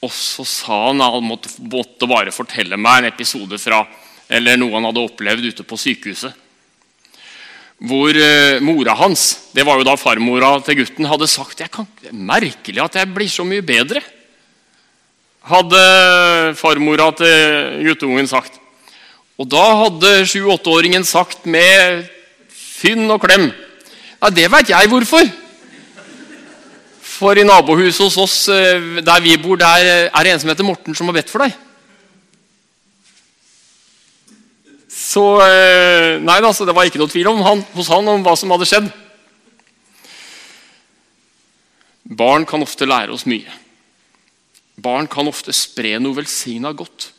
og 0.00 0.12
så 0.14 0.46
sa 0.46 0.76
han 0.86 1.02
at 1.02 1.16
han 1.16 1.26
måtte, 1.26 2.06
bare 2.06 2.32
fortelle 2.34 2.78
meg 2.78 3.00
en 3.00 3.10
episode 3.10 3.58
fra 3.60 3.82
eller 4.30 4.60
noe 4.60 4.76
han 4.76 4.86
hadde 4.86 5.02
opplevd 5.02 5.48
ute 5.50 5.66
på 5.66 5.78
sykehuset. 5.80 6.46
Hvor 7.90 8.14
eh, 8.14 8.60
mora 8.62 8.94
hans, 9.00 9.50
det 9.56 9.64
var 9.66 9.80
jo 9.80 9.88
da 9.88 9.96
farmora 9.98 10.52
til 10.62 10.84
gutten, 10.84 11.08
hadde 11.10 11.26
sagt 11.28 11.58
det 11.58 11.66
er 11.66 12.14
merkelig 12.14 12.84
at 12.84 13.00
jeg 13.00 13.10
blir 13.10 13.32
så 13.32 13.46
mye 13.48 13.64
bedre 13.66 14.04
hadde 15.46 15.82
farmora 16.58 17.10
til 17.16 17.84
guttungen 17.86 18.28
sagt. 18.28 18.58
Og 19.40 19.48
da 19.48 19.62
hadde 19.86 20.26
sju-åtteåringen 20.28 21.06
sagt 21.08 21.46
med 21.48 22.04
fynn 22.52 23.08
og 23.10 23.22
klem 23.24 23.50
Ja, 24.20 24.28
det 24.28 24.50
veit 24.52 24.68
jeg 24.68 24.90
hvorfor. 24.92 25.24
For 27.00 27.36
i 27.40 27.44
nabohuset 27.44 28.02
hos 28.04 28.18
oss, 28.20 28.36
eh, 28.52 29.00
der 29.04 29.20
vi 29.24 29.36
bor, 29.40 29.56
der 29.56 30.10
er 30.12 30.22
det 30.24 30.32
en 30.32 30.40
som 30.40 30.50
heter 30.52 30.64
Morten, 30.64 30.94
som 30.94 31.08
har 31.08 31.16
bedt 31.16 31.32
for 31.32 31.44
deg. 31.44 31.54
Så 34.88 35.24
eh, 35.44 36.20
Nei 36.20 36.36
da, 36.44 36.52
så 36.52 36.68
det 36.68 36.74
var 36.76 36.88
ikke 36.88 37.00
noe 37.00 37.12
tvil 37.12 37.28
om 37.32 37.40
han, 37.44 37.64
hos 37.76 37.88
han 37.92 38.08
om 38.12 38.24
hva 38.24 38.36
som 38.36 38.52
hadde 38.52 38.68
skjedd. 38.68 38.92
Barn 42.20 42.44
kan 42.48 42.64
ofte 42.64 42.88
lære 42.88 43.16
oss 43.16 43.24
mye. 43.28 43.48
Barn 44.80 45.08
kan 45.10 45.28
ofte 45.28 45.52
spre 45.56 45.98
noe 46.00 46.16
velsigna 46.20 46.72
godt. 46.76 47.10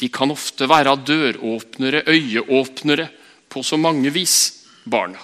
De 0.00 0.08
kan 0.12 0.32
ofte 0.32 0.68
være 0.68 0.96
døråpnere, 1.06 2.04
øyeåpnere, 2.08 3.08
på 3.50 3.62
så 3.66 3.76
mange 3.76 4.12
vis, 4.14 4.64
barna. 4.86 5.18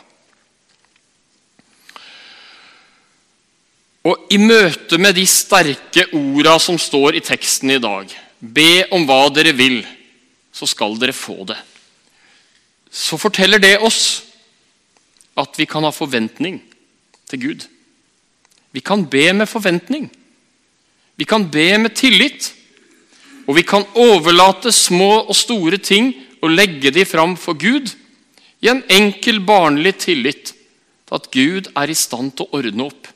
Og 4.06 4.26
I 4.30 4.38
møte 4.38 4.98
med 5.02 5.16
de 5.18 5.24
sterke 5.26 6.06
orda 6.14 6.56
som 6.62 6.78
står 6.78 7.18
i 7.18 7.24
teksten 7.26 7.72
i 7.74 7.82
dag 7.82 8.12
Be 8.38 8.84
om 8.92 9.06
hva 9.08 9.30
dere 9.32 9.54
vil, 9.56 9.80
så 10.52 10.68
skal 10.68 10.98
dere 11.00 11.14
få 11.16 11.46
det. 11.48 11.56
Så 12.92 13.16
forteller 13.18 13.58
det 13.58 13.78
oss 13.80 14.20
at 15.36 15.56
vi 15.58 15.66
kan 15.68 15.84
ha 15.84 15.90
forventning 15.92 16.60
til 17.30 17.40
Gud. 17.40 17.64
Vi 18.76 18.84
kan 18.84 19.06
be 19.08 19.32
med 19.32 19.48
forventning. 19.48 20.10
Vi 21.16 21.24
kan 21.24 21.46
be 21.50 21.70
med 21.80 21.94
tillit, 21.96 22.52
og 23.46 23.56
vi 23.56 23.64
kan 23.64 23.86
overlate 23.96 24.72
små 24.74 25.22
og 25.24 25.36
store 25.36 25.78
ting 25.78 26.12
og 26.42 26.52
legge 26.52 26.92
de 26.92 27.06
fram 27.08 27.36
for 27.40 27.56
Gud 27.56 27.92
i 28.60 28.68
en 28.68 28.82
enkel, 28.92 29.40
barnlig 29.40 29.96
tillit 30.02 30.52
til 31.06 31.16
at 31.16 31.30
Gud 31.32 31.70
er 31.76 31.90
i 31.90 31.96
stand 31.96 32.34
til 32.36 32.48
å 32.48 32.58
ordne 32.58 32.88
opp. 32.88 33.08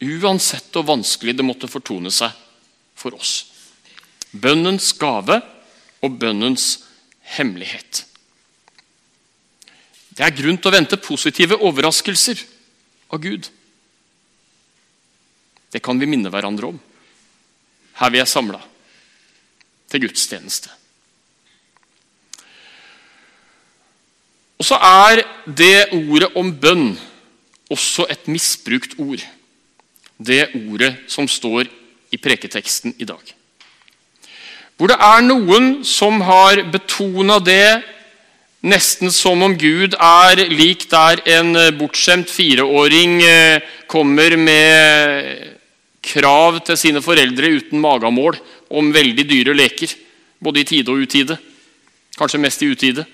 Uansett 0.00 0.70
hvor 0.72 0.86
vanskelig 0.86 1.34
det 1.36 1.44
måtte 1.46 1.70
fortone 1.70 2.12
seg 2.14 2.32
for 2.96 3.16
oss. 3.16 3.46
Bønnens 4.30 4.92
gave 4.96 5.40
og 6.04 6.18
bønnens 6.20 6.84
hemmelighet. 7.36 8.04
Det 10.16 10.24
er 10.24 10.36
grunn 10.36 10.56
til 10.60 10.70
å 10.70 10.76
vente 10.76 11.00
positive 11.00 11.58
overraskelser 11.66 12.40
av 13.12 13.20
Gud. 13.20 13.48
Det 15.72 15.82
kan 15.82 15.98
vi 16.00 16.08
minne 16.08 16.30
hverandre 16.32 16.72
om 16.72 16.80
her 17.96 18.12
vi 18.12 18.20
er 18.20 18.28
samla 18.28 18.60
til 19.90 20.04
gudstjeneste. 20.04 20.68
Og 24.56 24.64
så 24.64 24.78
er 24.80 25.22
det 25.46 25.88
ordet 25.92 26.30
om 26.36 26.52
bønn 26.60 26.90
også 27.72 28.06
et 28.12 28.28
misbrukt 28.28 28.96
ord. 28.98 29.24
Det 30.16 30.46
ordet 30.56 30.94
som 31.12 31.28
står 31.28 31.68
i 32.12 32.20
preketeksten 32.20 32.94
i 32.98 33.08
dag. 33.08 33.20
Hvor 34.76 34.92
det 34.92 34.96
er 35.00 35.24
noen 35.24 35.84
som 35.84 36.20
har 36.24 36.62
betona 36.72 37.38
det 37.40 37.82
nesten 38.66 39.12
som 39.12 39.44
om 39.44 39.54
Gud 39.56 39.94
er 40.00 40.40
lik 40.50 40.88
der 40.90 41.20
en 41.38 41.52
bortskjemt 41.78 42.32
fireåring 42.32 43.20
eh, 43.22 43.60
kommer 43.88 44.36
med 44.40 45.55
krav 46.06 46.60
til 46.66 46.78
sine 46.78 47.02
foreldre 47.04 47.50
uten 47.58 47.82
magamål 47.82 48.38
om 48.70 48.94
veldig 48.94 49.26
dyre 49.28 49.54
leker. 49.56 49.92
Både 50.38 50.62
i 50.62 50.68
tide 50.68 50.92
og 50.92 51.02
utide. 51.06 51.38
Kanskje 52.16 52.40
mest 52.40 52.62
i 52.62 52.70
utide. 52.70 53.06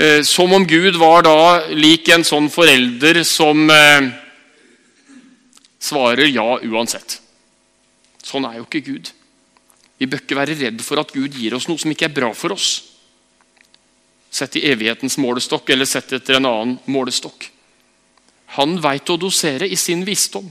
Eh, 0.00 0.22
som 0.22 0.52
om 0.52 0.66
Gud 0.66 0.96
var 0.96 1.26
da 1.26 1.66
lik 1.76 2.08
en 2.08 2.24
sånn 2.24 2.48
forelder 2.52 3.20
som 3.28 3.68
eh, 3.70 4.10
svarer 5.80 6.30
ja 6.30 6.56
uansett. 6.64 7.18
Sånn 8.24 8.46
er 8.48 8.60
jo 8.60 8.68
ikke 8.68 8.84
Gud. 8.86 9.10
Vi 10.00 10.08
bør 10.08 10.22
ikke 10.22 10.38
være 10.38 10.56
redd 10.56 10.80
for 10.84 11.02
at 11.02 11.12
Gud 11.12 11.36
gir 11.36 11.56
oss 11.56 11.68
noe 11.68 11.80
som 11.80 11.92
ikke 11.92 12.08
er 12.08 12.16
bra 12.16 12.32
for 12.36 12.56
oss. 12.56 12.86
sett 14.30 14.54
i 14.56 14.60
evighetens 14.70 15.16
målestokk 15.18 15.72
eller 15.74 15.88
sett 15.90 16.12
etter 16.14 16.36
en 16.36 16.46
annen 16.46 16.76
målestokk. 16.86 17.48
Han 18.54 18.76
veit 18.80 19.10
å 19.10 19.16
dosere 19.18 19.66
i 19.66 19.76
sin 19.76 20.04
visdom. 20.06 20.46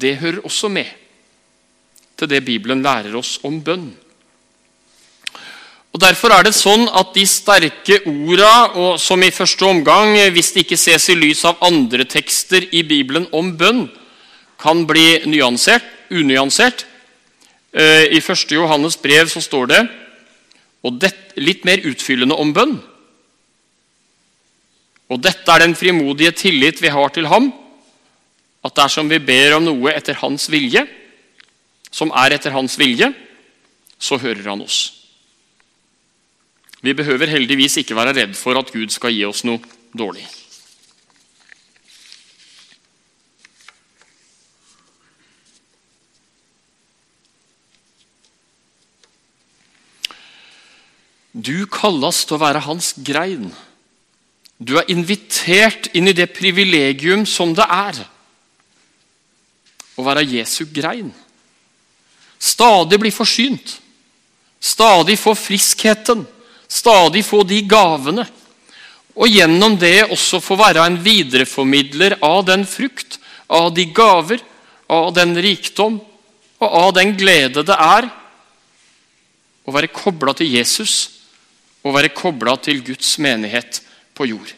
Det 0.00 0.16
hører 0.20 0.44
også 0.46 0.70
med 0.72 0.88
til 2.16 2.28
det 2.30 2.44
Bibelen 2.44 2.82
lærer 2.84 3.16
oss 3.16 3.38
om 3.44 3.58
bønn. 3.64 3.90
Og 5.90 6.00
Derfor 6.00 6.30
er 6.30 6.46
det 6.46 6.54
sånn 6.54 6.86
at 6.94 7.14
de 7.16 7.24
sterke 7.26 7.98
orda, 8.06 8.96
som 9.00 9.22
i 9.26 9.32
første 9.34 9.66
omgang, 9.66 10.14
hvis 10.30 10.52
det 10.54 10.64
ikke 10.64 10.78
ses 10.78 11.08
i 11.10 11.16
lys 11.18 11.42
av 11.48 11.58
andre 11.66 12.06
tekster 12.06 12.68
i 12.70 12.84
Bibelen 12.86 13.26
om 13.34 13.50
bønn, 13.58 13.88
kan 14.60 14.84
bli 14.86 15.24
nyansert, 15.26 15.86
unyansert. 16.12 16.84
Eh, 17.72 18.06
I 18.12 18.20
1. 18.20 18.52
Johannes 18.54 18.98
brev 19.00 19.28
så 19.32 19.42
står 19.42 19.66
det 19.70 19.80
det, 21.00 21.10
litt 21.36 21.64
mer 21.64 21.82
utfyllende 21.84 22.36
om 22.38 22.52
bønn. 22.56 22.78
Og 25.10 25.18
dette 25.20 25.52
er 25.52 25.64
den 25.64 25.74
frimodige 25.74 26.32
tillit 26.44 26.80
vi 26.82 26.92
har 26.92 27.10
til 27.12 27.26
ham, 27.26 27.50
at 28.60 28.76
dersom 28.76 29.08
vi 29.08 29.18
ber 29.24 29.56
om 29.56 29.64
noe 29.64 29.92
etter 29.94 30.18
hans 30.20 30.48
vilje, 30.52 30.84
som 31.90 32.12
er 32.12 32.36
etter 32.36 32.52
hans 32.54 32.76
vilje, 32.78 33.08
så 34.00 34.18
hører 34.20 34.46
han 34.52 34.64
oss. 34.64 34.80
Vi 36.80 36.94
behøver 36.96 37.28
heldigvis 37.28 37.80
ikke 37.82 37.96
være 37.96 38.14
redd 38.16 38.36
for 38.36 38.56
at 38.56 38.72
Gud 38.72 38.92
skal 38.92 39.12
gi 39.12 39.24
oss 39.28 39.44
noe 39.44 39.60
dårlig. 39.96 40.24
Du 51.30 51.66
kalles 51.70 52.24
til 52.26 52.36
å 52.36 52.42
være 52.42 52.64
hans 52.66 52.94
grein. 53.06 53.52
Du 54.58 54.74
er 54.76 54.88
invitert 54.92 55.88
inn 55.96 56.10
i 56.10 56.16
det 56.16 56.32
privilegium 56.36 57.22
som 57.28 57.54
det 57.56 57.64
er 57.64 58.00
å 60.00 60.04
være 60.06 60.26
Jesu 60.26 60.64
grein. 60.72 61.10
Stadig 62.40 62.98
bli 63.00 63.12
forsynt. 63.12 63.76
Stadig 64.60 65.18
få 65.20 65.34
friskheten. 65.36 66.24
Stadig 66.68 67.22
få 67.26 67.42
de 67.44 67.60
gavene. 67.68 68.26
Og 69.14 69.28
gjennom 69.28 69.76
det 69.78 70.08
også 70.08 70.40
få 70.42 70.56
være 70.60 70.86
en 70.86 70.98
videreformidler 71.04 72.18
av 72.24 72.44
den 72.48 72.64
frukt, 72.68 73.18
av 73.46 73.72
de 73.76 73.84
gaver, 73.92 74.40
av 74.90 75.12
den 75.14 75.36
rikdom 75.38 76.00
og 76.60 76.68
av 76.84 76.92
den 76.96 77.14
glede 77.18 77.62
det 77.66 77.76
er 77.76 78.08
å 79.66 79.74
være 79.74 79.92
kobla 79.94 80.34
til 80.36 80.50
Jesus 80.50 81.20
å 81.82 81.92
være 81.94 82.12
kobla 82.12 82.56
til 82.60 82.82
Guds 82.84 83.14
menighet 83.22 83.80
på 84.16 84.28
jord. 84.28 84.52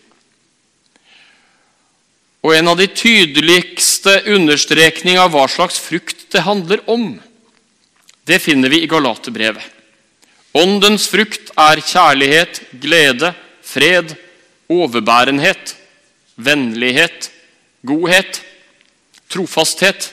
Og 2.42 2.56
En 2.56 2.72
av 2.72 2.78
de 2.78 2.88
tydeligste 2.90 4.16
understrekningene 4.34 5.22
av 5.22 5.30
hva 5.34 5.44
slags 5.50 5.78
frukt 5.78 6.26
det 6.34 6.42
handler 6.42 6.82
om, 6.90 7.20
det 8.26 8.40
finner 8.42 8.70
vi 8.70 8.82
i 8.82 8.90
Galaterbrevet. 8.90 9.62
Åndens 10.52 11.06
frukt 11.08 11.52
er 11.56 11.80
kjærlighet, 11.80 12.60
glede, 12.82 13.32
fred, 13.64 14.12
overbærenhet, 14.68 15.76
vennlighet, 16.36 17.30
godhet, 17.86 18.42
trofasthet, 19.32 20.10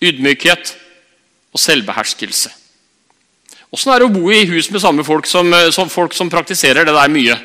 ydmykhet 0.00 0.74
og 1.50 1.60
selvbeherskelse. 1.60 2.52
Åssen 3.70 3.92
er 3.94 4.02
det 4.02 4.08
å 4.10 4.14
bo 4.14 4.30
i 4.34 4.46
hus 4.50 4.70
med 4.70 4.82
samme 4.82 5.04
folk 5.06 5.28
som, 5.30 5.50
som, 5.74 5.90
folk 5.90 6.14
som 6.14 6.30
praktiserer 6.30 6.86
det 6.86 6.94
der 6.94 7.12
mye? 7.12 7.36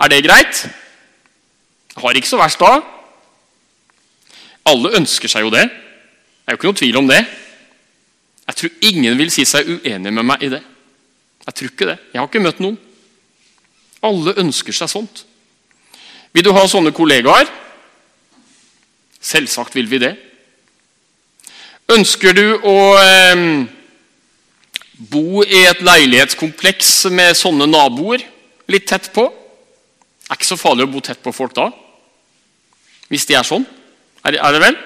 Er 0.00 0.12
det 0.12 0.24
greit? 0.24 0.66
Har 2.00 2.16
ikke 2.16 2.30
så 2.30 2.40
verst 2.40 2.60
da. 2.60 2.80
Alle 4.68 4.92
ønsker 4.98 5.30
seg 5.30 5.46
jo 5.46 5.52
det. 5.54 5.64
Det 5.66 6.50
er 6.50 6.54
jo 6.54 6.60
ikke 6.60 6.70
noe 6.70 6.78
tvil 6.78 7.00
om 7.00 7.08
det. 7.10 7.20
Jeg 8.46 8.58
tror 8.58 8.88
ingen 8.90 9.18
vil 9.18 9.30
si 9.34 9.44
seg 9.48 9.68
uenig 9.68 10.12
med 10.12 10.26
meg 10.26 10.42
i 10.42 10.50
det. 10.52 10.62
Jeg 11.46 11.54
tror 11.58 11.70
ikke 11.72 11.88
det. 11.90 11.98
Jeg 12.12 12.20
har 12.20 12.30
ikke 12.30 12.42
møtt 12.42 12.62
noen. 12.62 12.78
Alle 14.02 14.34
ønsker 14.42 14.74
seg 14.74 14.90
sånt. 14.90 15.24
Vil 16.34 16.46
du 16.46 16.52
ha 16.54 16.64
sånne 16.68 16.94
kollegaer? 16.94 17.50
Selvsagt 19.22 19.76
vil 19.76 19.90
vi 19.90 20.00
det. 20.02 20.14
Ønsker 21.92 22.34
du 22.34 22.46
å 22.66 22.76
eh, 22.98 23.44
bo 25.12 25.42
i 25.42 25.62
et 25.68 25.82
leilighetskompleks 25.84 27.04
med 27.14 27.36
sånne 27.38 27.68
naboer 27.70 28.24
litt 28.70 28.86
tett 28.90 29.10
på. 29.14 29.26
Det 29.28 30.30
er 30.30 30.40
ikke 30.40 30.52
så 30.54 30.58
farlig 30.60 30.86
å 30.86 30.92
bo 30.92 31.02
tett 31.04 31.22
på 31.22 31.34
folk 31.34 31.54
da. 31.58 31.68
Hvis 33.12 33.26
de 33.28 33.36
er 33.36 33.46
sånn. 33.46 33.66
Er, 34.22 34.38
er 34.38 34.54
det 34.54 34.62
vel? 34.62 34.76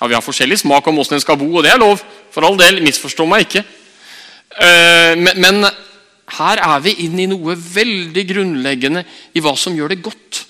Ja, 0.00 0.08
Vi 0.08 0.16
har 0.16 0.24
forskjellig 0.24 0.58
smak 0.62 0.86
om 0.88 0.98
åssen 0.98 1.18
en 1.18 1.22
skal 1.22 1.38
bo, 1.38 1.48
og 1.54 1.64
det 1.64 1.74
er 1.74 1.80
lov. 1.80 2.00
For 2.32 2.46
all 2.46 2.58
del, 2.58 2.80
misforstå 2.84 3.26
meg 3.28 3.46
ikke. 3.46 3.64
Uh, 4.56 5.14
men, 5.20 5.34
men, 5.38 5.70
her 6.30 6.60
er 6.62 6.82
vi 6.84 6.94
inne 7.04 7.24
i 7.24 7.30
noe 7.30 7.56
veldig 7.58 8.22
grunnleggende 8.28 9.02
i 9.34 9.42
hva 9.42 9.56
som 9.58 9.74
gjør 9.74 9.90
det 9.90 10.02
godt 10.04 10.44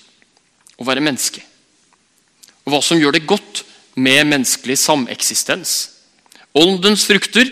å 0.77 0.85
være 0.85 1.01
menneske. 1.01 1.41
Og 2.65 2.75
hva 2.75 2.81
som 2.85 3.01
gjør 3.01 3.17
det 3.17 3.25
godt 3.29 3.63
med 3.97 4.29
menneskelig 4.29 4.77
sameksistens. 4.77 5.73
Åndens 6.53 7.07
frukter 7.09 7.49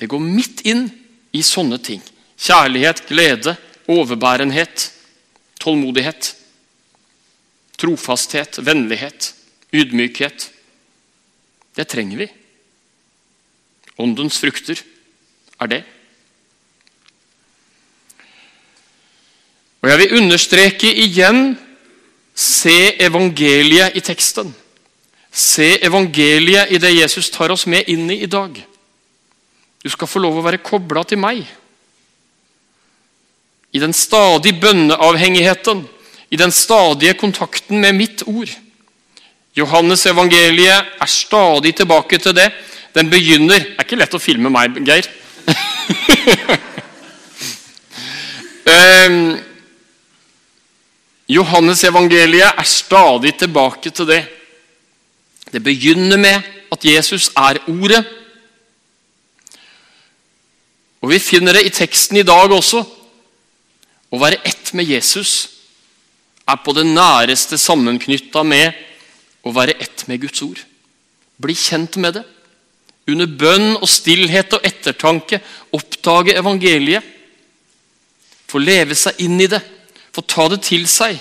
det 0.00 0.10
går 0.10 0.22
midt 0.22 0.64
inn 0.66 0.88
i 1.30 1.44
sånne 1.46 1.78
ting. 1.78 2.02
Kjærlighet, 2.42 3.04
glede, 3.06 3.54
overbærenhet, 3.86 4.88
tålmodighet. 5.62 6.32
Trofasthet, 7.78 8.58
vennlighet, 8.66 9.30
ydmykhet. 9.74 10.48
Det 11.74 11.86
trenger 11.90 12.22
vi. 12.22 12.28
Åndens 13.98 14.38
frukter 14.42 14.80
er 15.60 15.70
det. 15.70 15.82
Og 19.82 19.90
Jeg 19.90 20.00
vil 20.00 20.16
understreke 20.16 20.88
igjen 20.88 21.58
se 22.34 22.94
evangeliet 23.04 23.96
i 23.98 24.00
teksten. 24.00 24.54
Se 25.30 25.74
evangeliet 25.82 26.72
i 26.72 26.78
det 26.78 26.94
Jesus 26.94 27.28
tar 27.34 27.52
oss 27.52 27.66
med 27.66 27.90
inn 27.90 28.08
i 28.10 28.22
i 28.22 28.30
dag. 28.30 28.54
Du 29.84 29.90
skal 29.92 30.08
få 30.08 30.22
lov 30.22 30.38
å 30.40 30.46
være 30.46 30.62
kobla 30.64 31.02
til 31.04 31.20
meg. 31.20 31.42
I 33.74 33.82
den 33.82 33.92
stadige 33.92 34.56
bønneavhengigheten, 34.62 35.82
i 36.30 36.36
den 36.40 36.54
stadige 36.54 37.18
kontakten 37.20 37.82
med 37.82 37.98
mitt 37.98 38.22
ord. 38.26 38.48
Johannes 39.54 40.06
evangeliet 40.10 40.94
er 41.00 41.10
stadig 41.10 41.74
tilbake 41.78 42.18
til 42.18 42.34
det. 42.34 42.50
Den 42.94 43.10
begynner 43.10 43.58
Det 43.58 43.74
er 43.78 43.86
ikke 43.86 43.98
lett 43.98 44.14
å 44.14 44.22
filme 44.22 44.50
meg, 44.50 44.78
Geir. 44.86 45.06
um, 48.66 49.18
Johannes 51.28 51.84
evangeliet 51.84 52.58
er 52.58 52.68
stadig 52.68 53.34
tilbake 53.38 53.90
til 53.90 54.06
det. 54.06 54.24
Det 55.52 55.62
begynner 55.62 56.18
med 56.18 56.42
at 56.72 56.84
Jesus 56.84 57.30
er 57.36 57.62
Ordet. 57.70 58.04
Og 61.00 61.10
Vi 61.10 61.18
finner 61.18 61.52
det 61.52 61.66
i 61.66 61.72
teksten 61.72 62.16
i 62.16 62.26
dag 62.26 62.50
også. 62.52 62.82
Å 64.10 64.20
være 64.20 64.42
ett 64.44 64.72
med 64.74 64.88
Jesus 64.88 65.50
er 66.48 66.60
på 66.60 66.72
det 66.76 66.86
næreste 66.86 67.58
sammenknytta 67.58 68.42
med 68.44 68.72
å 69.44 69.52
være 69.52 69.76
ett 69.80 70.06
med 70.08 70.22
Guds 70.24 70.42
ord. 70.44 70.60
Bli 71.40 71.56
kjent 71.58 71.98
med 72.00 72.18
det. 72.18 72.24
Under 73.10 73.28
bønn 73.28 73.74
og 73.76 73.88
stillhet 73.90 74.56
og 74.56 74.64
ettertanke 74.64 75.40
oppdage 75.76 76.36
evangeliet. 76.38 77.04
Få 78.48 78.62
leve 78.62 78.96
seg 78.96 79.20
inn 79.24 79.36
i 79.42 79.50
det. 79.50 79.60
Få 80.14 80.24
ta 80.24 80.48
det 80.52 80.62
til 80.64 80.86
seg. 80.88 81.18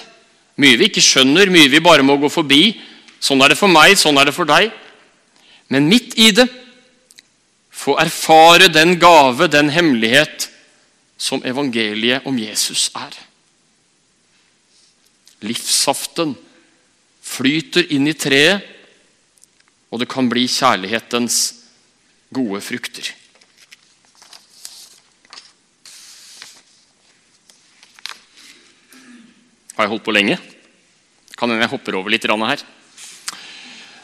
Mye 0.62 0.77
vi 0.77 0.88
ikke 0.88 1.03
skjønner, 1.03 1.49
mye 1.51 1.71
vi 1.71 1.81
bare 1.83 2.05
må 2.05 2.15
gå 2.21 2.29
forbi. 2.31 2.75
Sånn 3.23 3.41
er 3.41 3.53
det 3.53 3.59
for 3.59 3.71
meg, 3.71 3.97
sånn 3.97 4.19
er 4.21 4.29
det 4.29 4.36
for 4.36 4.47
deg. 4.47 4.69
Men 5.73 5.89
midt 5.89 6.13
i 6.21 6.29
det 6.36 6.45
få 7.83 7.97
erfare 7.99 8.69
den 8.71 8.95
gave, 9.01 9.49
den 9.51 9.71
hemmelighet, 9.73 10.49
som 11.17 11.43
evangeliet 11.45 12.25
om 12.27 12.38
Jesus 12.38 12.89
er. 12.95 13.15
Livssaften 15.43 16.36
flyter 17.34 17.89
inn 17.96 18.08
i 18.10 18.15
treet, 18.17 18.62
og 19.93 20.02
det 20.02 20.10
kan 20.10 20.30
bli 20.30 20.46
kjærlighetens 20.50 21.41
gode 22.34 22.62
frukter. 22.65 23.12
Har 29.74 29.86
jeg 29.86 29.93
holdt 29.96 30.06
på 30.06 30.13
lenge? 30.13 30.39
Kan 31.34 31.50
hende 31.50 31.65
jeg 31.65 31.74
hopper 31.74 31.98
over 31.98 32.13
litt 32.13 32.26
her. 32.30 32.65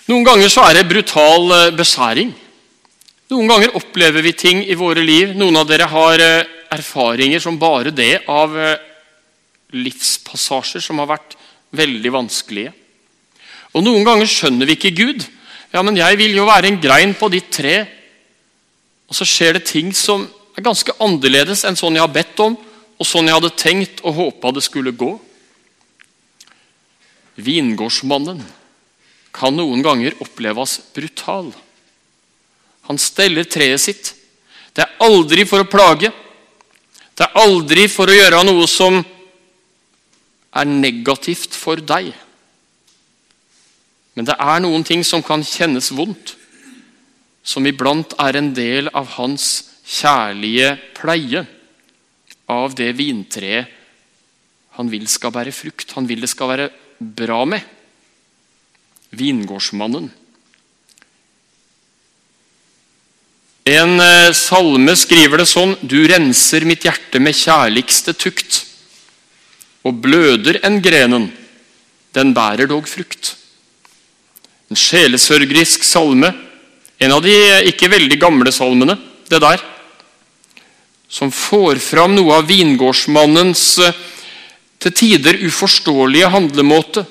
Noen 0.09 0.25
ganger 0.25 0.49
så 0.49 0.65
er 0.65 0.79
det 0.79 0.89
brutal 0.89 1.73
beskjæring. 1.77 1.77
besæring. 1.77 2.37
Noen 3.29 3.45
ganger 3.45 3.75
opplever 3.77 4.23
vi 4.25 4.31
ting 4.33 4.63
i 4.65 4.77
våre 4.77 5.03
liv. 5.05 5.35
Noen 5.37 5.59
av 5.59 5.67
dere 5.69 5.85
har 5.85 6.21
eh, 6.23 6.47
erfaringer 6.73 7.41
som 7.43 7.59
bare 7.61 7.91
det 7.93 8.23
av 8.25 8.55
eh, 8.57 8.79
livspassasjer 9.77 10.81
som 10.81 10.97
har 10.97 11.11
vært 11.11 11.35
veldig 11.77 12.13
vanskelige. 12.15 12.73
Og 13.75 13.85
Noen 13.85 14.05
ganger 14.07 14.29
skjønner 14.29 14.69
vi 14.69 14.77
ikke 14.77 14.95
Gud. 14.97 15.25
Ja, 15.73 15.83
men 15.85 15.97
jeg 15.99 16.17
vil 16.17 16.33
jo 16.37 16.47
være 16.49 16.71
en 16.71 16.81
grein 16.81 17.13
på 17.17 17.29
ditt 17.33 17.51
tre. 17.53 17.83
Og 19.09 19.17
så 19.17 19.27
skjer 19.27 19.57
det 19.57 19.67
ting 19.69 19.91
som 19.95 20.25
er 20.57 20.65
ganske 20.65 20.93
annerledes 21.01 21.63
enn 21.67 21.77
sånn 21.79 21.97
jeg 21.97 22.05
har 22.05 22.13
bedt 22.13 22.41
om, 22.43 22.57
og 22.99 23.07
sånn 23.07 23.29
jeg 23.29 23.37
hadde 23.37 23.57
tenkt 23.57 24.01
og 24.03 24.17
håpa 24.17 24.51
det 24.55 24.65
skulle 24.65 24.95
gå. 24.97 25.13
Vingårdsmannen 27.39 28.41
kan 29.35 29.55
noen 29.55 29.83
ganger 29.85 30.17
oppleves 30.19 30.79
brutal. 30.95 31.51
Han 32.89 32.99
steller 32.99 33.47
treet 33.47 33.81
sitt. 33.81 34.13
Det 34.73 34.83
er 34.83 35.05
aldri 35.05 35.45
for 35.47 35.63
å 35.63 35.69
plage. 35.69 36.09
Det 37.15 37.25
er 37.25 37.39
aldri 37.39 37.85
for 37.91 38.09
å 38.09 38.15
gjøre 38.17 38.41
noe 38.47 38.67
som 38.69 38.99
er 40.49 40.69
negativt 40.69 41.55
for 41.55 41.79
deg. 41.79 42.11
Men 44.17 44.27
det 44.27 44.35
er 44.41 44.61
noen 44.63 44.83
ting 44.87 45.03
som 45.05 45.23
kan 45.23 45.43
kjennes 45.45 45.91
vondt, 45.95 46.35
som 47.43 47.65
iblant 47.65 48.13
er 48.19 48.37
en 48.37 48.53
del 48.53 48.89
av 48.93 49.15
hans 49.17 49.49
kjærlige 49.89 50.75
pleie 50.97 51.45
av 52.49 52.75
det 52.77 52.91
vintreet 52.97 53.75
han 54.79 54.87
vil 54.87 55.09
skal 55.11 55.33
bære 55.35 55.51
frukt, 55.51 55.91
han 55.97 56.05
vil 56.07 56.21
det 56.23 56.29
skal 56.31 56.53
være 56.53 56.69
bra 56.99 57.41
med. 57.43 57.63
Vingårdsmannen. 59.19 60.05
En 63.69 63.91
eh, 63.99 64.31
salme 64.37 64.95
skriver 64.97 65.41
det 65.41 65.49
sånn 65.49 65.75
Du 65.83 65.97
renser 66.07 66.63
mitt 66.65 66.85
hjerte 66.87 67.19
med 67.21 67.37
kjærligste 67.37 68.15
tukt 68.17 68.63
og 69.87 69.99
bløder 70.03 70.61
enn 70.67 70.79
grenen, 70.83 71.27
den 72.15 72.33
bærer 72.35 72.67
dog 72.71 72.87
frukt. 72.89 73.33
En 74.69 74.77
sjelesørgerisk 74.77 75.83
salme, 75.87 76.29
en 76.99 77.13
av 77.15 77.23
de 77.23 77.35
ikke 77.69 77.89
veldig 77.89 78.19
gamle 78.21 78.51
salmene, 78.53 78.97
det 79.29 79.39
der, 79.41 79.61
som 81.09 81.31
får 81.33 81.79
fram 81.81 82.13
noe 82.13 82.37
av 82.37 82.49
vingårdsmannens 82.49 83.63
eh, 83.81 83.95
til 84.79 84.93
tider 84.95 85.39
uforståelige 85.41 86.29
handlemåte, 86.29 87.03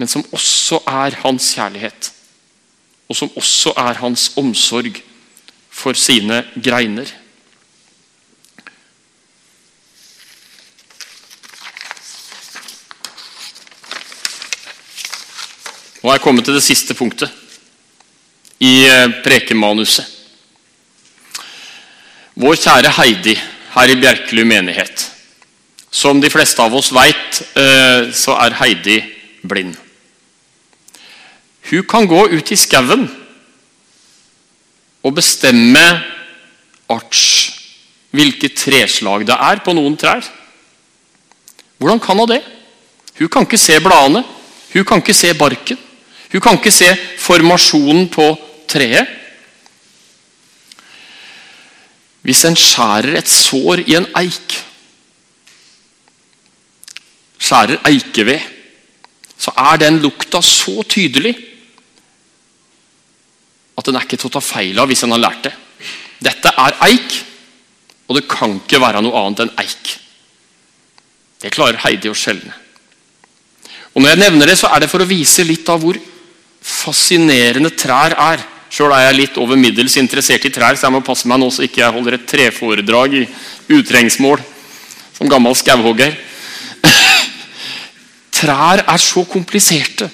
men 0.00 0.08
som 0.08 0.24
også 0.32 0.80
er 0.88 1.18
hans 1.20 1.50
kjærlighet, 1.58 2.10
og 3.10 3.18
som 3.18 3.32
også 3.36 3.74
er 3.76 4.00
hans 4.00 4.30
omsorg 4.40 5.02
for 5.70 5.98
sine 5.98 6.42
greiner. 6.56 7.10
Nå 16.00 16.08
er 16.08 16.16
jeg 16.16 16.24
kommet 16.24 16.46
til 16.48 16.56
det 16.56 16.64
siste 16.64 16.96
punktet 16.96 17.28
i 18.60 18.86
eh, 18.88 19.20
prekemanuset. 19.20 20.06
Vår 22.40 22.56
kjære 22.56 22.92
Heidi 22.96 23.34
her 23.74 23.92
i 23.92 23.96
Bjerkelu 24.00 24.46
menighet. 24.48 25.02
Som 25.92 26.22
de 26.22 26.30
fleste 26.32 26.62
av 26.62 26.72
oss 26.78 26.88
veit, 26.94 27.40
eh, 27.58 28.08
så 28.16 28.36
er 28.40 28.56
Heidi 28.62 28.96
blind. 29.44 29.74
Hun 31.68 31.84
kan 31.84 32.08
gå 32.08 32.22
ut 32.32 32.52
i 32.52 32.58
skauen 32.58 33.04
og 35.04 35.14
bestemme 35.16 35.84
arts, 36.90 37.26
hvilke 38.10 38.50
treslag 38.56 39.28
det 39.28 39.36
er 39.36 39.60
på 39.64 39.76
noen 39.76 40.00
trær. 40.00 40.24
Hvordan 41.76 42.00
kan 42.00 42.18
hun 42.24 42.32
det? 42.32 42.40
Hun 43.20 43.28
kan 43.28 43.44
ikke 43.44 43.60
se 43.60 43.76
bladene, 43.84 44.24
hun 44.72 44.88
kan 44.88 45.04
ikke 45.04 45.16
se 45.16 45.36
barken. 45.36 45.78
Hun 46.30 46.42
kan 46.42 46.58
ikke 46.58 46.72
se 46.74 46.88
formasjonen 47.18 48.08
på 48.12 48.26
treet. 48.70 49.16
Hvis 52.22 52.44
en 52.46 52.58
skjærer 52.58 53.16
et 53.18 53.30
sår 53.30 53.82
i 53.88 53.96
en 53.96 54.06
eik, 54.20 54.56
skjærer 57.40 57.80
eikeved, 57.88 58.44
så 59.40 59.54
er 59.56 59.80
den 59.80 60.02
lukta 60.04 60.42
så 60.44 60.82
tydelig 60.84 61.32
at 63.80 63.88
den 63.88 63.96
er 63.96 64.04
ikke 64.04 64.18
til 64.20 64.28
å 64.28 64.34
ta 64.36 64.42
feil 64.44 64.78
av 64.78 64.90
hvis 64.90 65.06
en 65.06 65.14
har 65.16 65.22
lært 65.22 65.46
det. 65.48 65.54
Dette 66.20 66.52
er 66.52 66.76
eik, 66.90 67.16
og 68.10 68.18
det 68.18 68.26
kan 68.28 68.58
ikke 68.58 68.82
være 68.82 69.00
noe 69.00 69.22
annet 69.24 69.46
enn 69.46 69.54
eik. 69.62 69.94
Det 71.40 71.52
klarer 71.54 71.80
Heidi 71.86 72.10
å 72.12 72.16
skjelne. 72.16 72.52
Og 73.94 74.02
Når 74.02 74.12
jeg 74.12 74.20
nevner 74.20 74.50
det, 74.50 74.58
så 74.60 74.68
er 74.68 74.84
det 74.84 74.90
for 74.92 75.02
å 75.02 75.08
vise 75.08 75.42
litt 75.48 75.68
av 75.72 75.80
hvor 75.82 75.96
fascinerende 76.60 77.72
trær 77.76 78.14
er. 78.14 78.42
Sjøl 78.70 78.92
er 78.94 79.08
jeg 79.08 79.18
litt 79.18 79.38
over 79.42 79.58
middels 79.58 79.96
interessert 79.98 80.44
i 80.46 80.52
trær, 80.54 80.76
så 80.78 80.86
jeg 80.86 80.94
må 80.94 81.02
passe 81.04 81.28
meg 81.28 81.40
nå 81.42 81.48
så 81.50 81.64
ikke 81.66 81.82
jeg 81.82 81.94
holder 81.96 82.16
et 82.16 82.26
treforedrag 82.30 83.16
i 83.18 83.26
utrengsmål 83.74 84.42
som 85.16 85.30
gammel 85.30 85.56
skauhogger. 85.58 86.14
Trær 88.40 88.84
er 88.86 89.02
så 89.02 89.24
kompliserte. 89.28 90.06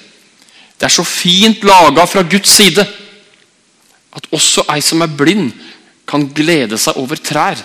Det 0.77 0.87
er 0.89 0.93
så 0.93 1.05
fint 1.05 1.63
laga 1.65 2.05
fra 2.09 2.25
Guds 2.27 2.57
side 2.57 2.85
at 4.17 4.29
også 4.33 4.65
ei 4.73 4.81
som 4.81 5.03
er 5.05 5.13
blind, 5.13 5.51
kan 6.07 6.23
glede 6.31 6.77
seg 6.79 6.97
over 6.97 7.19
trær. 7.19 7.59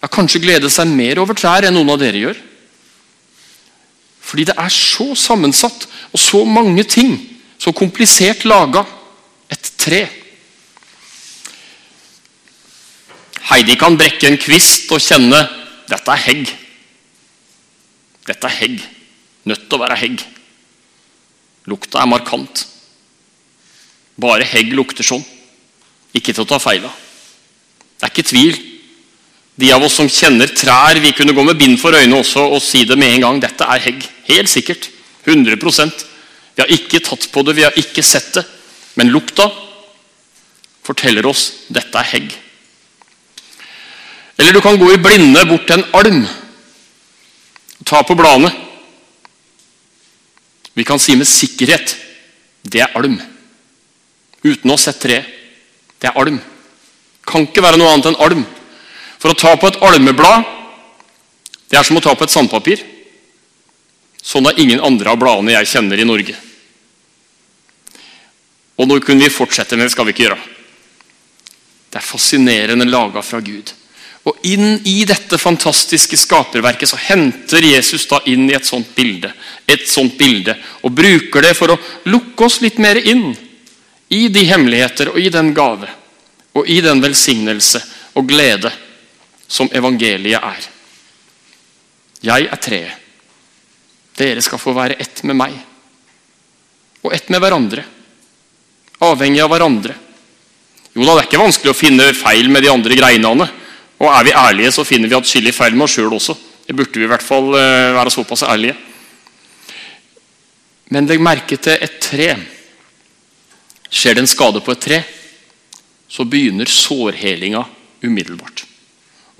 Ja, 0.00 0.08
Kanskje 0.08 0.40
glede 0.44 0.70
seg 0.72 0.88
mer 0.88 1.18
over 1.20 1.36
trær 1.36 1.66
enn 1.66 1.74
noen 1.76 1.90
av 1.92 1.98
dere 2.00 2.22
gjør. 2.22 2.38
Fordi 4.24 4.46
det 4.46 4.54
er 4.54 4.70
så 4.70 5.10
sammensatt 5.18 5.88
og 6.14 6.22
så 6.22 6.44
mange 6.46 6.84
ting 6.86 7.16
så 7.60 7.72
komplisert 7.76 8.46
laga. 8.48 8.84
Et 9.50 9.72
tre. 9.76 10.04
Heidi 13.50 13.76
kan 13.76 13.98
brekke 13.98 14.28
en 14.30 14.38
kvist 14.40 14.92
og 14.94 15.02
kjenne 15.02 15.40
dette 15.90 16.14
er 16.14 16.22
hegg. 16.22 16.50
Dette 18.28 18.46
er 18.46 18.56
hegg. 18.60 18.78
Nødt 19.50 19.66
til 19.66 19.76
å 19.76 19.82
være 19.82 19.98
hegg. 19.98 20.22
Lukta 21.70 22.00
er 22.02 22.10
markant. 22.10 22.64
Bare 24.20 24.46
hegg 24.46 24.72
lukter 24.76 25.06
sånn. 25.06 25.24
Ikke 26.14 26.34
til 26.34 26.44
å 26.44 26.50
ta 26.50 26.60
feil 26.62 26.86
av. 26.86 26.94
Det 27.98 28.06
er 28.06 28.14
ikke 28.14 28.28
tvil. 28.30 28.60
De 29.60 29.72
av 29.74 29.82
oss 29.84 29.98
som 29.98 30.08
kjenner 30.08 30.48
trær, 30.56 31.00
vi 31.02 31.12
kunne 31.16 31.34
gå 31.36 31.42
med 31.44 31.58
bind 31.58 31.76
for 31.80 31.96
øynene 31.96 32.22
også 32.22 32.46
og 32.54 32.62
si 32.64 32.86
det 32.88 32.96
med 32.98 33.16
en 33.16 33.26
gang. 33.26 33.42
Dette 33.42 33.66
er 33.66 33.82
hegg. 33.88 34.06
Helt 34.30 34.52
sikkert. 34.52 34.88
100 35.26 35.58
vi 36.54 36.62
har 36.62 36.72
ikke 36.74 37.00
tatt 37.04 37.28
på 37.32 37.42
det, 37.46 37.56
vi 37.56 37.64
har 37.66 37.76
ikke 37.78 38.04
sett 38.04 38.32
det. 38.36 38.44
Men 38.98 39.12
lukta 39.14 39.46
forteller 40.86 41.26
oss 41.30 41.66
dette 41.70 41.98
er 41.98 42.10
hegg. 42.14 42.30
Eller 44.40 44.56
du 44.56 44.60
kan 44.64 44.78
gå 44.80 44.88
i 44.92 45.00
blinde 45.00 45.44
bort 45.48 45.66
til 45.68 45.78
en 45.78 45.90
alm 45.96 46.22
ta 47.84 48.02
på 48.06 48.14
bladene. 48.14 48.50
Vi 50.74 50.84
kan 50.86 51.00
si 51.02 51.16
med 51.18 51.28
sikkerhet 51.28 51.96
det 52.62 52.82
er 52.84 52.96
alm. 52.98 53.18
Uten 54.44 54.70
å 54.70 54.76
ha 54.76 54.80
sett 54.80 55.00
treet. 55.02 55.26
Det 56.00 56.08
er 56.08 56.16
alm. 56.20 56.38
Kan 57.28 57.44
ikke 57.48 57.64
være 57.64 57.80
noe 57.80 57.92
annet 57.92 58.10
enn 58.10 58.20
alm. 58.24 58.44
For 59.20 59.32
å 59.32 59.36
ta 59.36 59.52
på 59.60 59.68
et 59.68 59.80
almeblad, 59.84 60.46
det 61.68 61.76
er 61.78 61.84
som 61.84 61.98
å 61.98 62.04
ta 62.04 62.14
på 62.16 62.24
et 62.24 62.32
sandpapir. 62.32 62.80
Sånn 64.22 64.46
er 64.50 64.60
ingen 64.60 64.82
andre 64.84 65.12
av 65.12 65.18
bladene 65.20 65.56
jeg 65.56 65.70
kjenner 65.72 66.00
i 66.00 66.06
Norge. 66.06 66.36
Og 68.80 68.88
nå 68.88 68.96
kunne 69.04 69.24
vi 69.24 69.32
fortsette, 69.32 69.76
men 69.76 69.88
det 69.88 69.92
skal 69.94 70.08
vi 70.08 70.14
ikke 70.14 70.26
gjøre. 70.28 70.40
Det 71.90 71.98
er 71.98 72.06
fascinerende 72.06 72.86
laga 72.88 73.22
fra 73.24 73.40
Gud. 73.44 73.72
Og 74.28 74.44
inn 74.48 74.80
i 74.84 75.02
dette 75.08 75.38
fantastiske 75.40 76.16
skaperverket 76.20 76.88
så 76.88 76.98
henter 77.00 77.64
Jesus 77.64 78.04
da 78.08 78.20
inn 78.28 78.50
i 78.50 78.56
et 78.56 78.68
sånt 78.68 78.92
bilde. 78.94 79.32
Et 79.66 79.86
sånt 79.88 80.16
bilde, 80.18 80.56
Og 80.82 80.92
bruker 80.92 81.42
det 81.42 81.54
for 81.56 81.72
å 81.72 81.80
lukke 82.04 82.44
oss 82.44 82.60
litt 82.60 82.78
mer 82.78 82.96
inn 82.96 83.34
i 84.08 84.28
de 84.28 84.44
hemmeligheter 84.44 85.12
og 85.12 85.18
i 85.20 85.28
den 85.28 85.54
gave 85.54 85.88
og 86.54 86.68
i 86.68 86.80
den 86.80 87.00
velsignelse 87.00 87.80
og 88.14 88.26
glede 88.28 88.72
som 89.48 89.70
evangeliet 89.72 90.42
er. 90.42 90.66
Jeg 92.20 92.48
er 92.50 92.60
treet. 92.60 92.96
Dere 94.20 94.44
skal 94.44 94.60
få 94.60 94.74
være 94.76 94.98
ett 95.00 95.24
med 95.24 95.38
meg 95.40 95.56
og 97.00 97.14
ett 97.16 97.30
med 97.32 97.40
hverandre 97.40 97.86
avhengig 99.00 99.40
av 99.42 99.50
hverandre. 99.52 99.96
Jo 100.92 101.04
da, 101.04 101.14
det 101.14 101.22
er 101.22 101.28
ikke 101.28 101.42
vanskelig 101.42 101.72
å 101.72 101.78
finne 101.78 102.10
feil 102.16 102.50
med 102.52 102.64
de 102.64 102.70
andre 102.72 102.96
greinene. 102.98 103.48
Og 104.00 104.08
er 104.10 104.26
vi 104.26 104.36
ærlige, 104.36 104.72
så 104.74 104.86
finner 104.86 105.10
vi 105.10 105.18
atskillig 105.18 105.54
feil 105.56 105.76
med 105.76 105.86
oss 105.86 105.96
sjøl 105.96 106.16
også. 106.16 106.36
Det 106.66 106.76
burde 106.76 107.00
vi 107.00 107.06
i 107.06 107.10
hvert 107.10 107.24
fall 107.24 107.52
eh, 107.58 107.90
være 107.96 108.12
såpass 108.12 108.44
ærlige. 108.48 108.76
Men 110.90 111.08
legg 111.08 111.22
merke 111.22 111.58
til 111.60 111.76
et 111.76 112.00
tre. 112.02 112.32
Skjer 113.90 114.16
det 114.16 114.24
en 114.24 114.30
skade 114.30 114.62
på 114.62 114.74
et 114.74 114.82
tre, 114.82 115.00
så 116.10 116.26
begynner 116.26 116.70
sårhelinga 116.70 117.62
umiddelbart. 118.02 118.64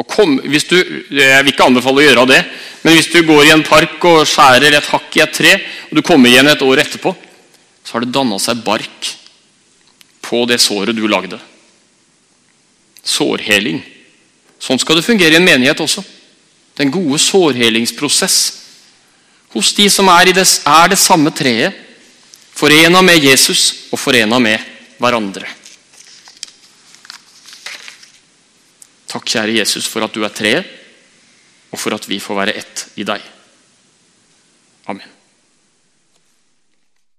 Kom, 0.08 0.36
du, 0.38 0.76
Jeg 1.10 1.44
vil 1.44 1.52
ikke 1.52 1.66
anbefale 1.66 2.00
å 2.00 2.04
gjøre 2.04 2.26
det, 2.30 2.40
men 2.84 2.96
hvis 2.96 3.10
du 3.12 3.20
går 3.26 3.48
i 3.48 3.54
en 3.54 3.64
park 3.66 4.04
og 4.08 4.22
skjærer 4.28 4.76
et 4.76 4.90
hakk 4.92 5.16
i 5.18 5.24
et 5.24 5.34
tre, 5.34 5.56
og 5.90 5.98
du 5.98 6.02
kommer 6.06 6.30
igjen 6.30 6.48
et 6.48 6.62
år 6.64 6.84
etterpå, 6.84 7.12
så 7.84 7.96
har 7.96 8.04
det 8.04 8.14
danna 8.14 8.38
seg 8.40 8.62
bark 8.64 9.10
på 10.24 10.44
det 10.48 10.60
såret 10.62 10.96
du 10.96 11.04
lagde. 11.10 11.40
Sårheling. 13.02 13.80
Sånn 14.60 14.80
skal 14.80 15.00
det 15.00 15.06
fungere 15.06 15.34
i 15.34 15.40
en 15.40 15.46
menighet 15.46 15.80
også. 15.80 16.04
Den 16.78 16.92
gode 16.92 17.18
sårhelingsprosess 17.20 18.38
hos 19.50 19.72
de 19.74 19.88
som 19.90 20.08
er, 20.12 20.30
det, 20.30 20.46
er 20.46 20.92
det 20.92 21.00
samme 21.00 21.32
treet, 21.34 21.74
forena 22.54 23.00
med 23.02 23.24
Jesus 23.24 23.88
og 23.90 23.98
forena 23.98 24.38
med 24.38 24.62
hverandre. 25.00 25.48
Takk, 29.10 29.26
kjære 29.26 29.58
Jesus, 29.58 29.88
for 29.90 30.06
at 30.06 30.14
du 30.14 30.22
er 30.22 30.34
tre, 30.34 30.54
og 31.70 31.78
for 31.78 31.94
at 31.94 32.06
vi 32.08 32.20
får 32.22 32.38
være 32.38 32.56
ett 32.60 32.86
i 33.02 33.06
deg. 33.06 33.22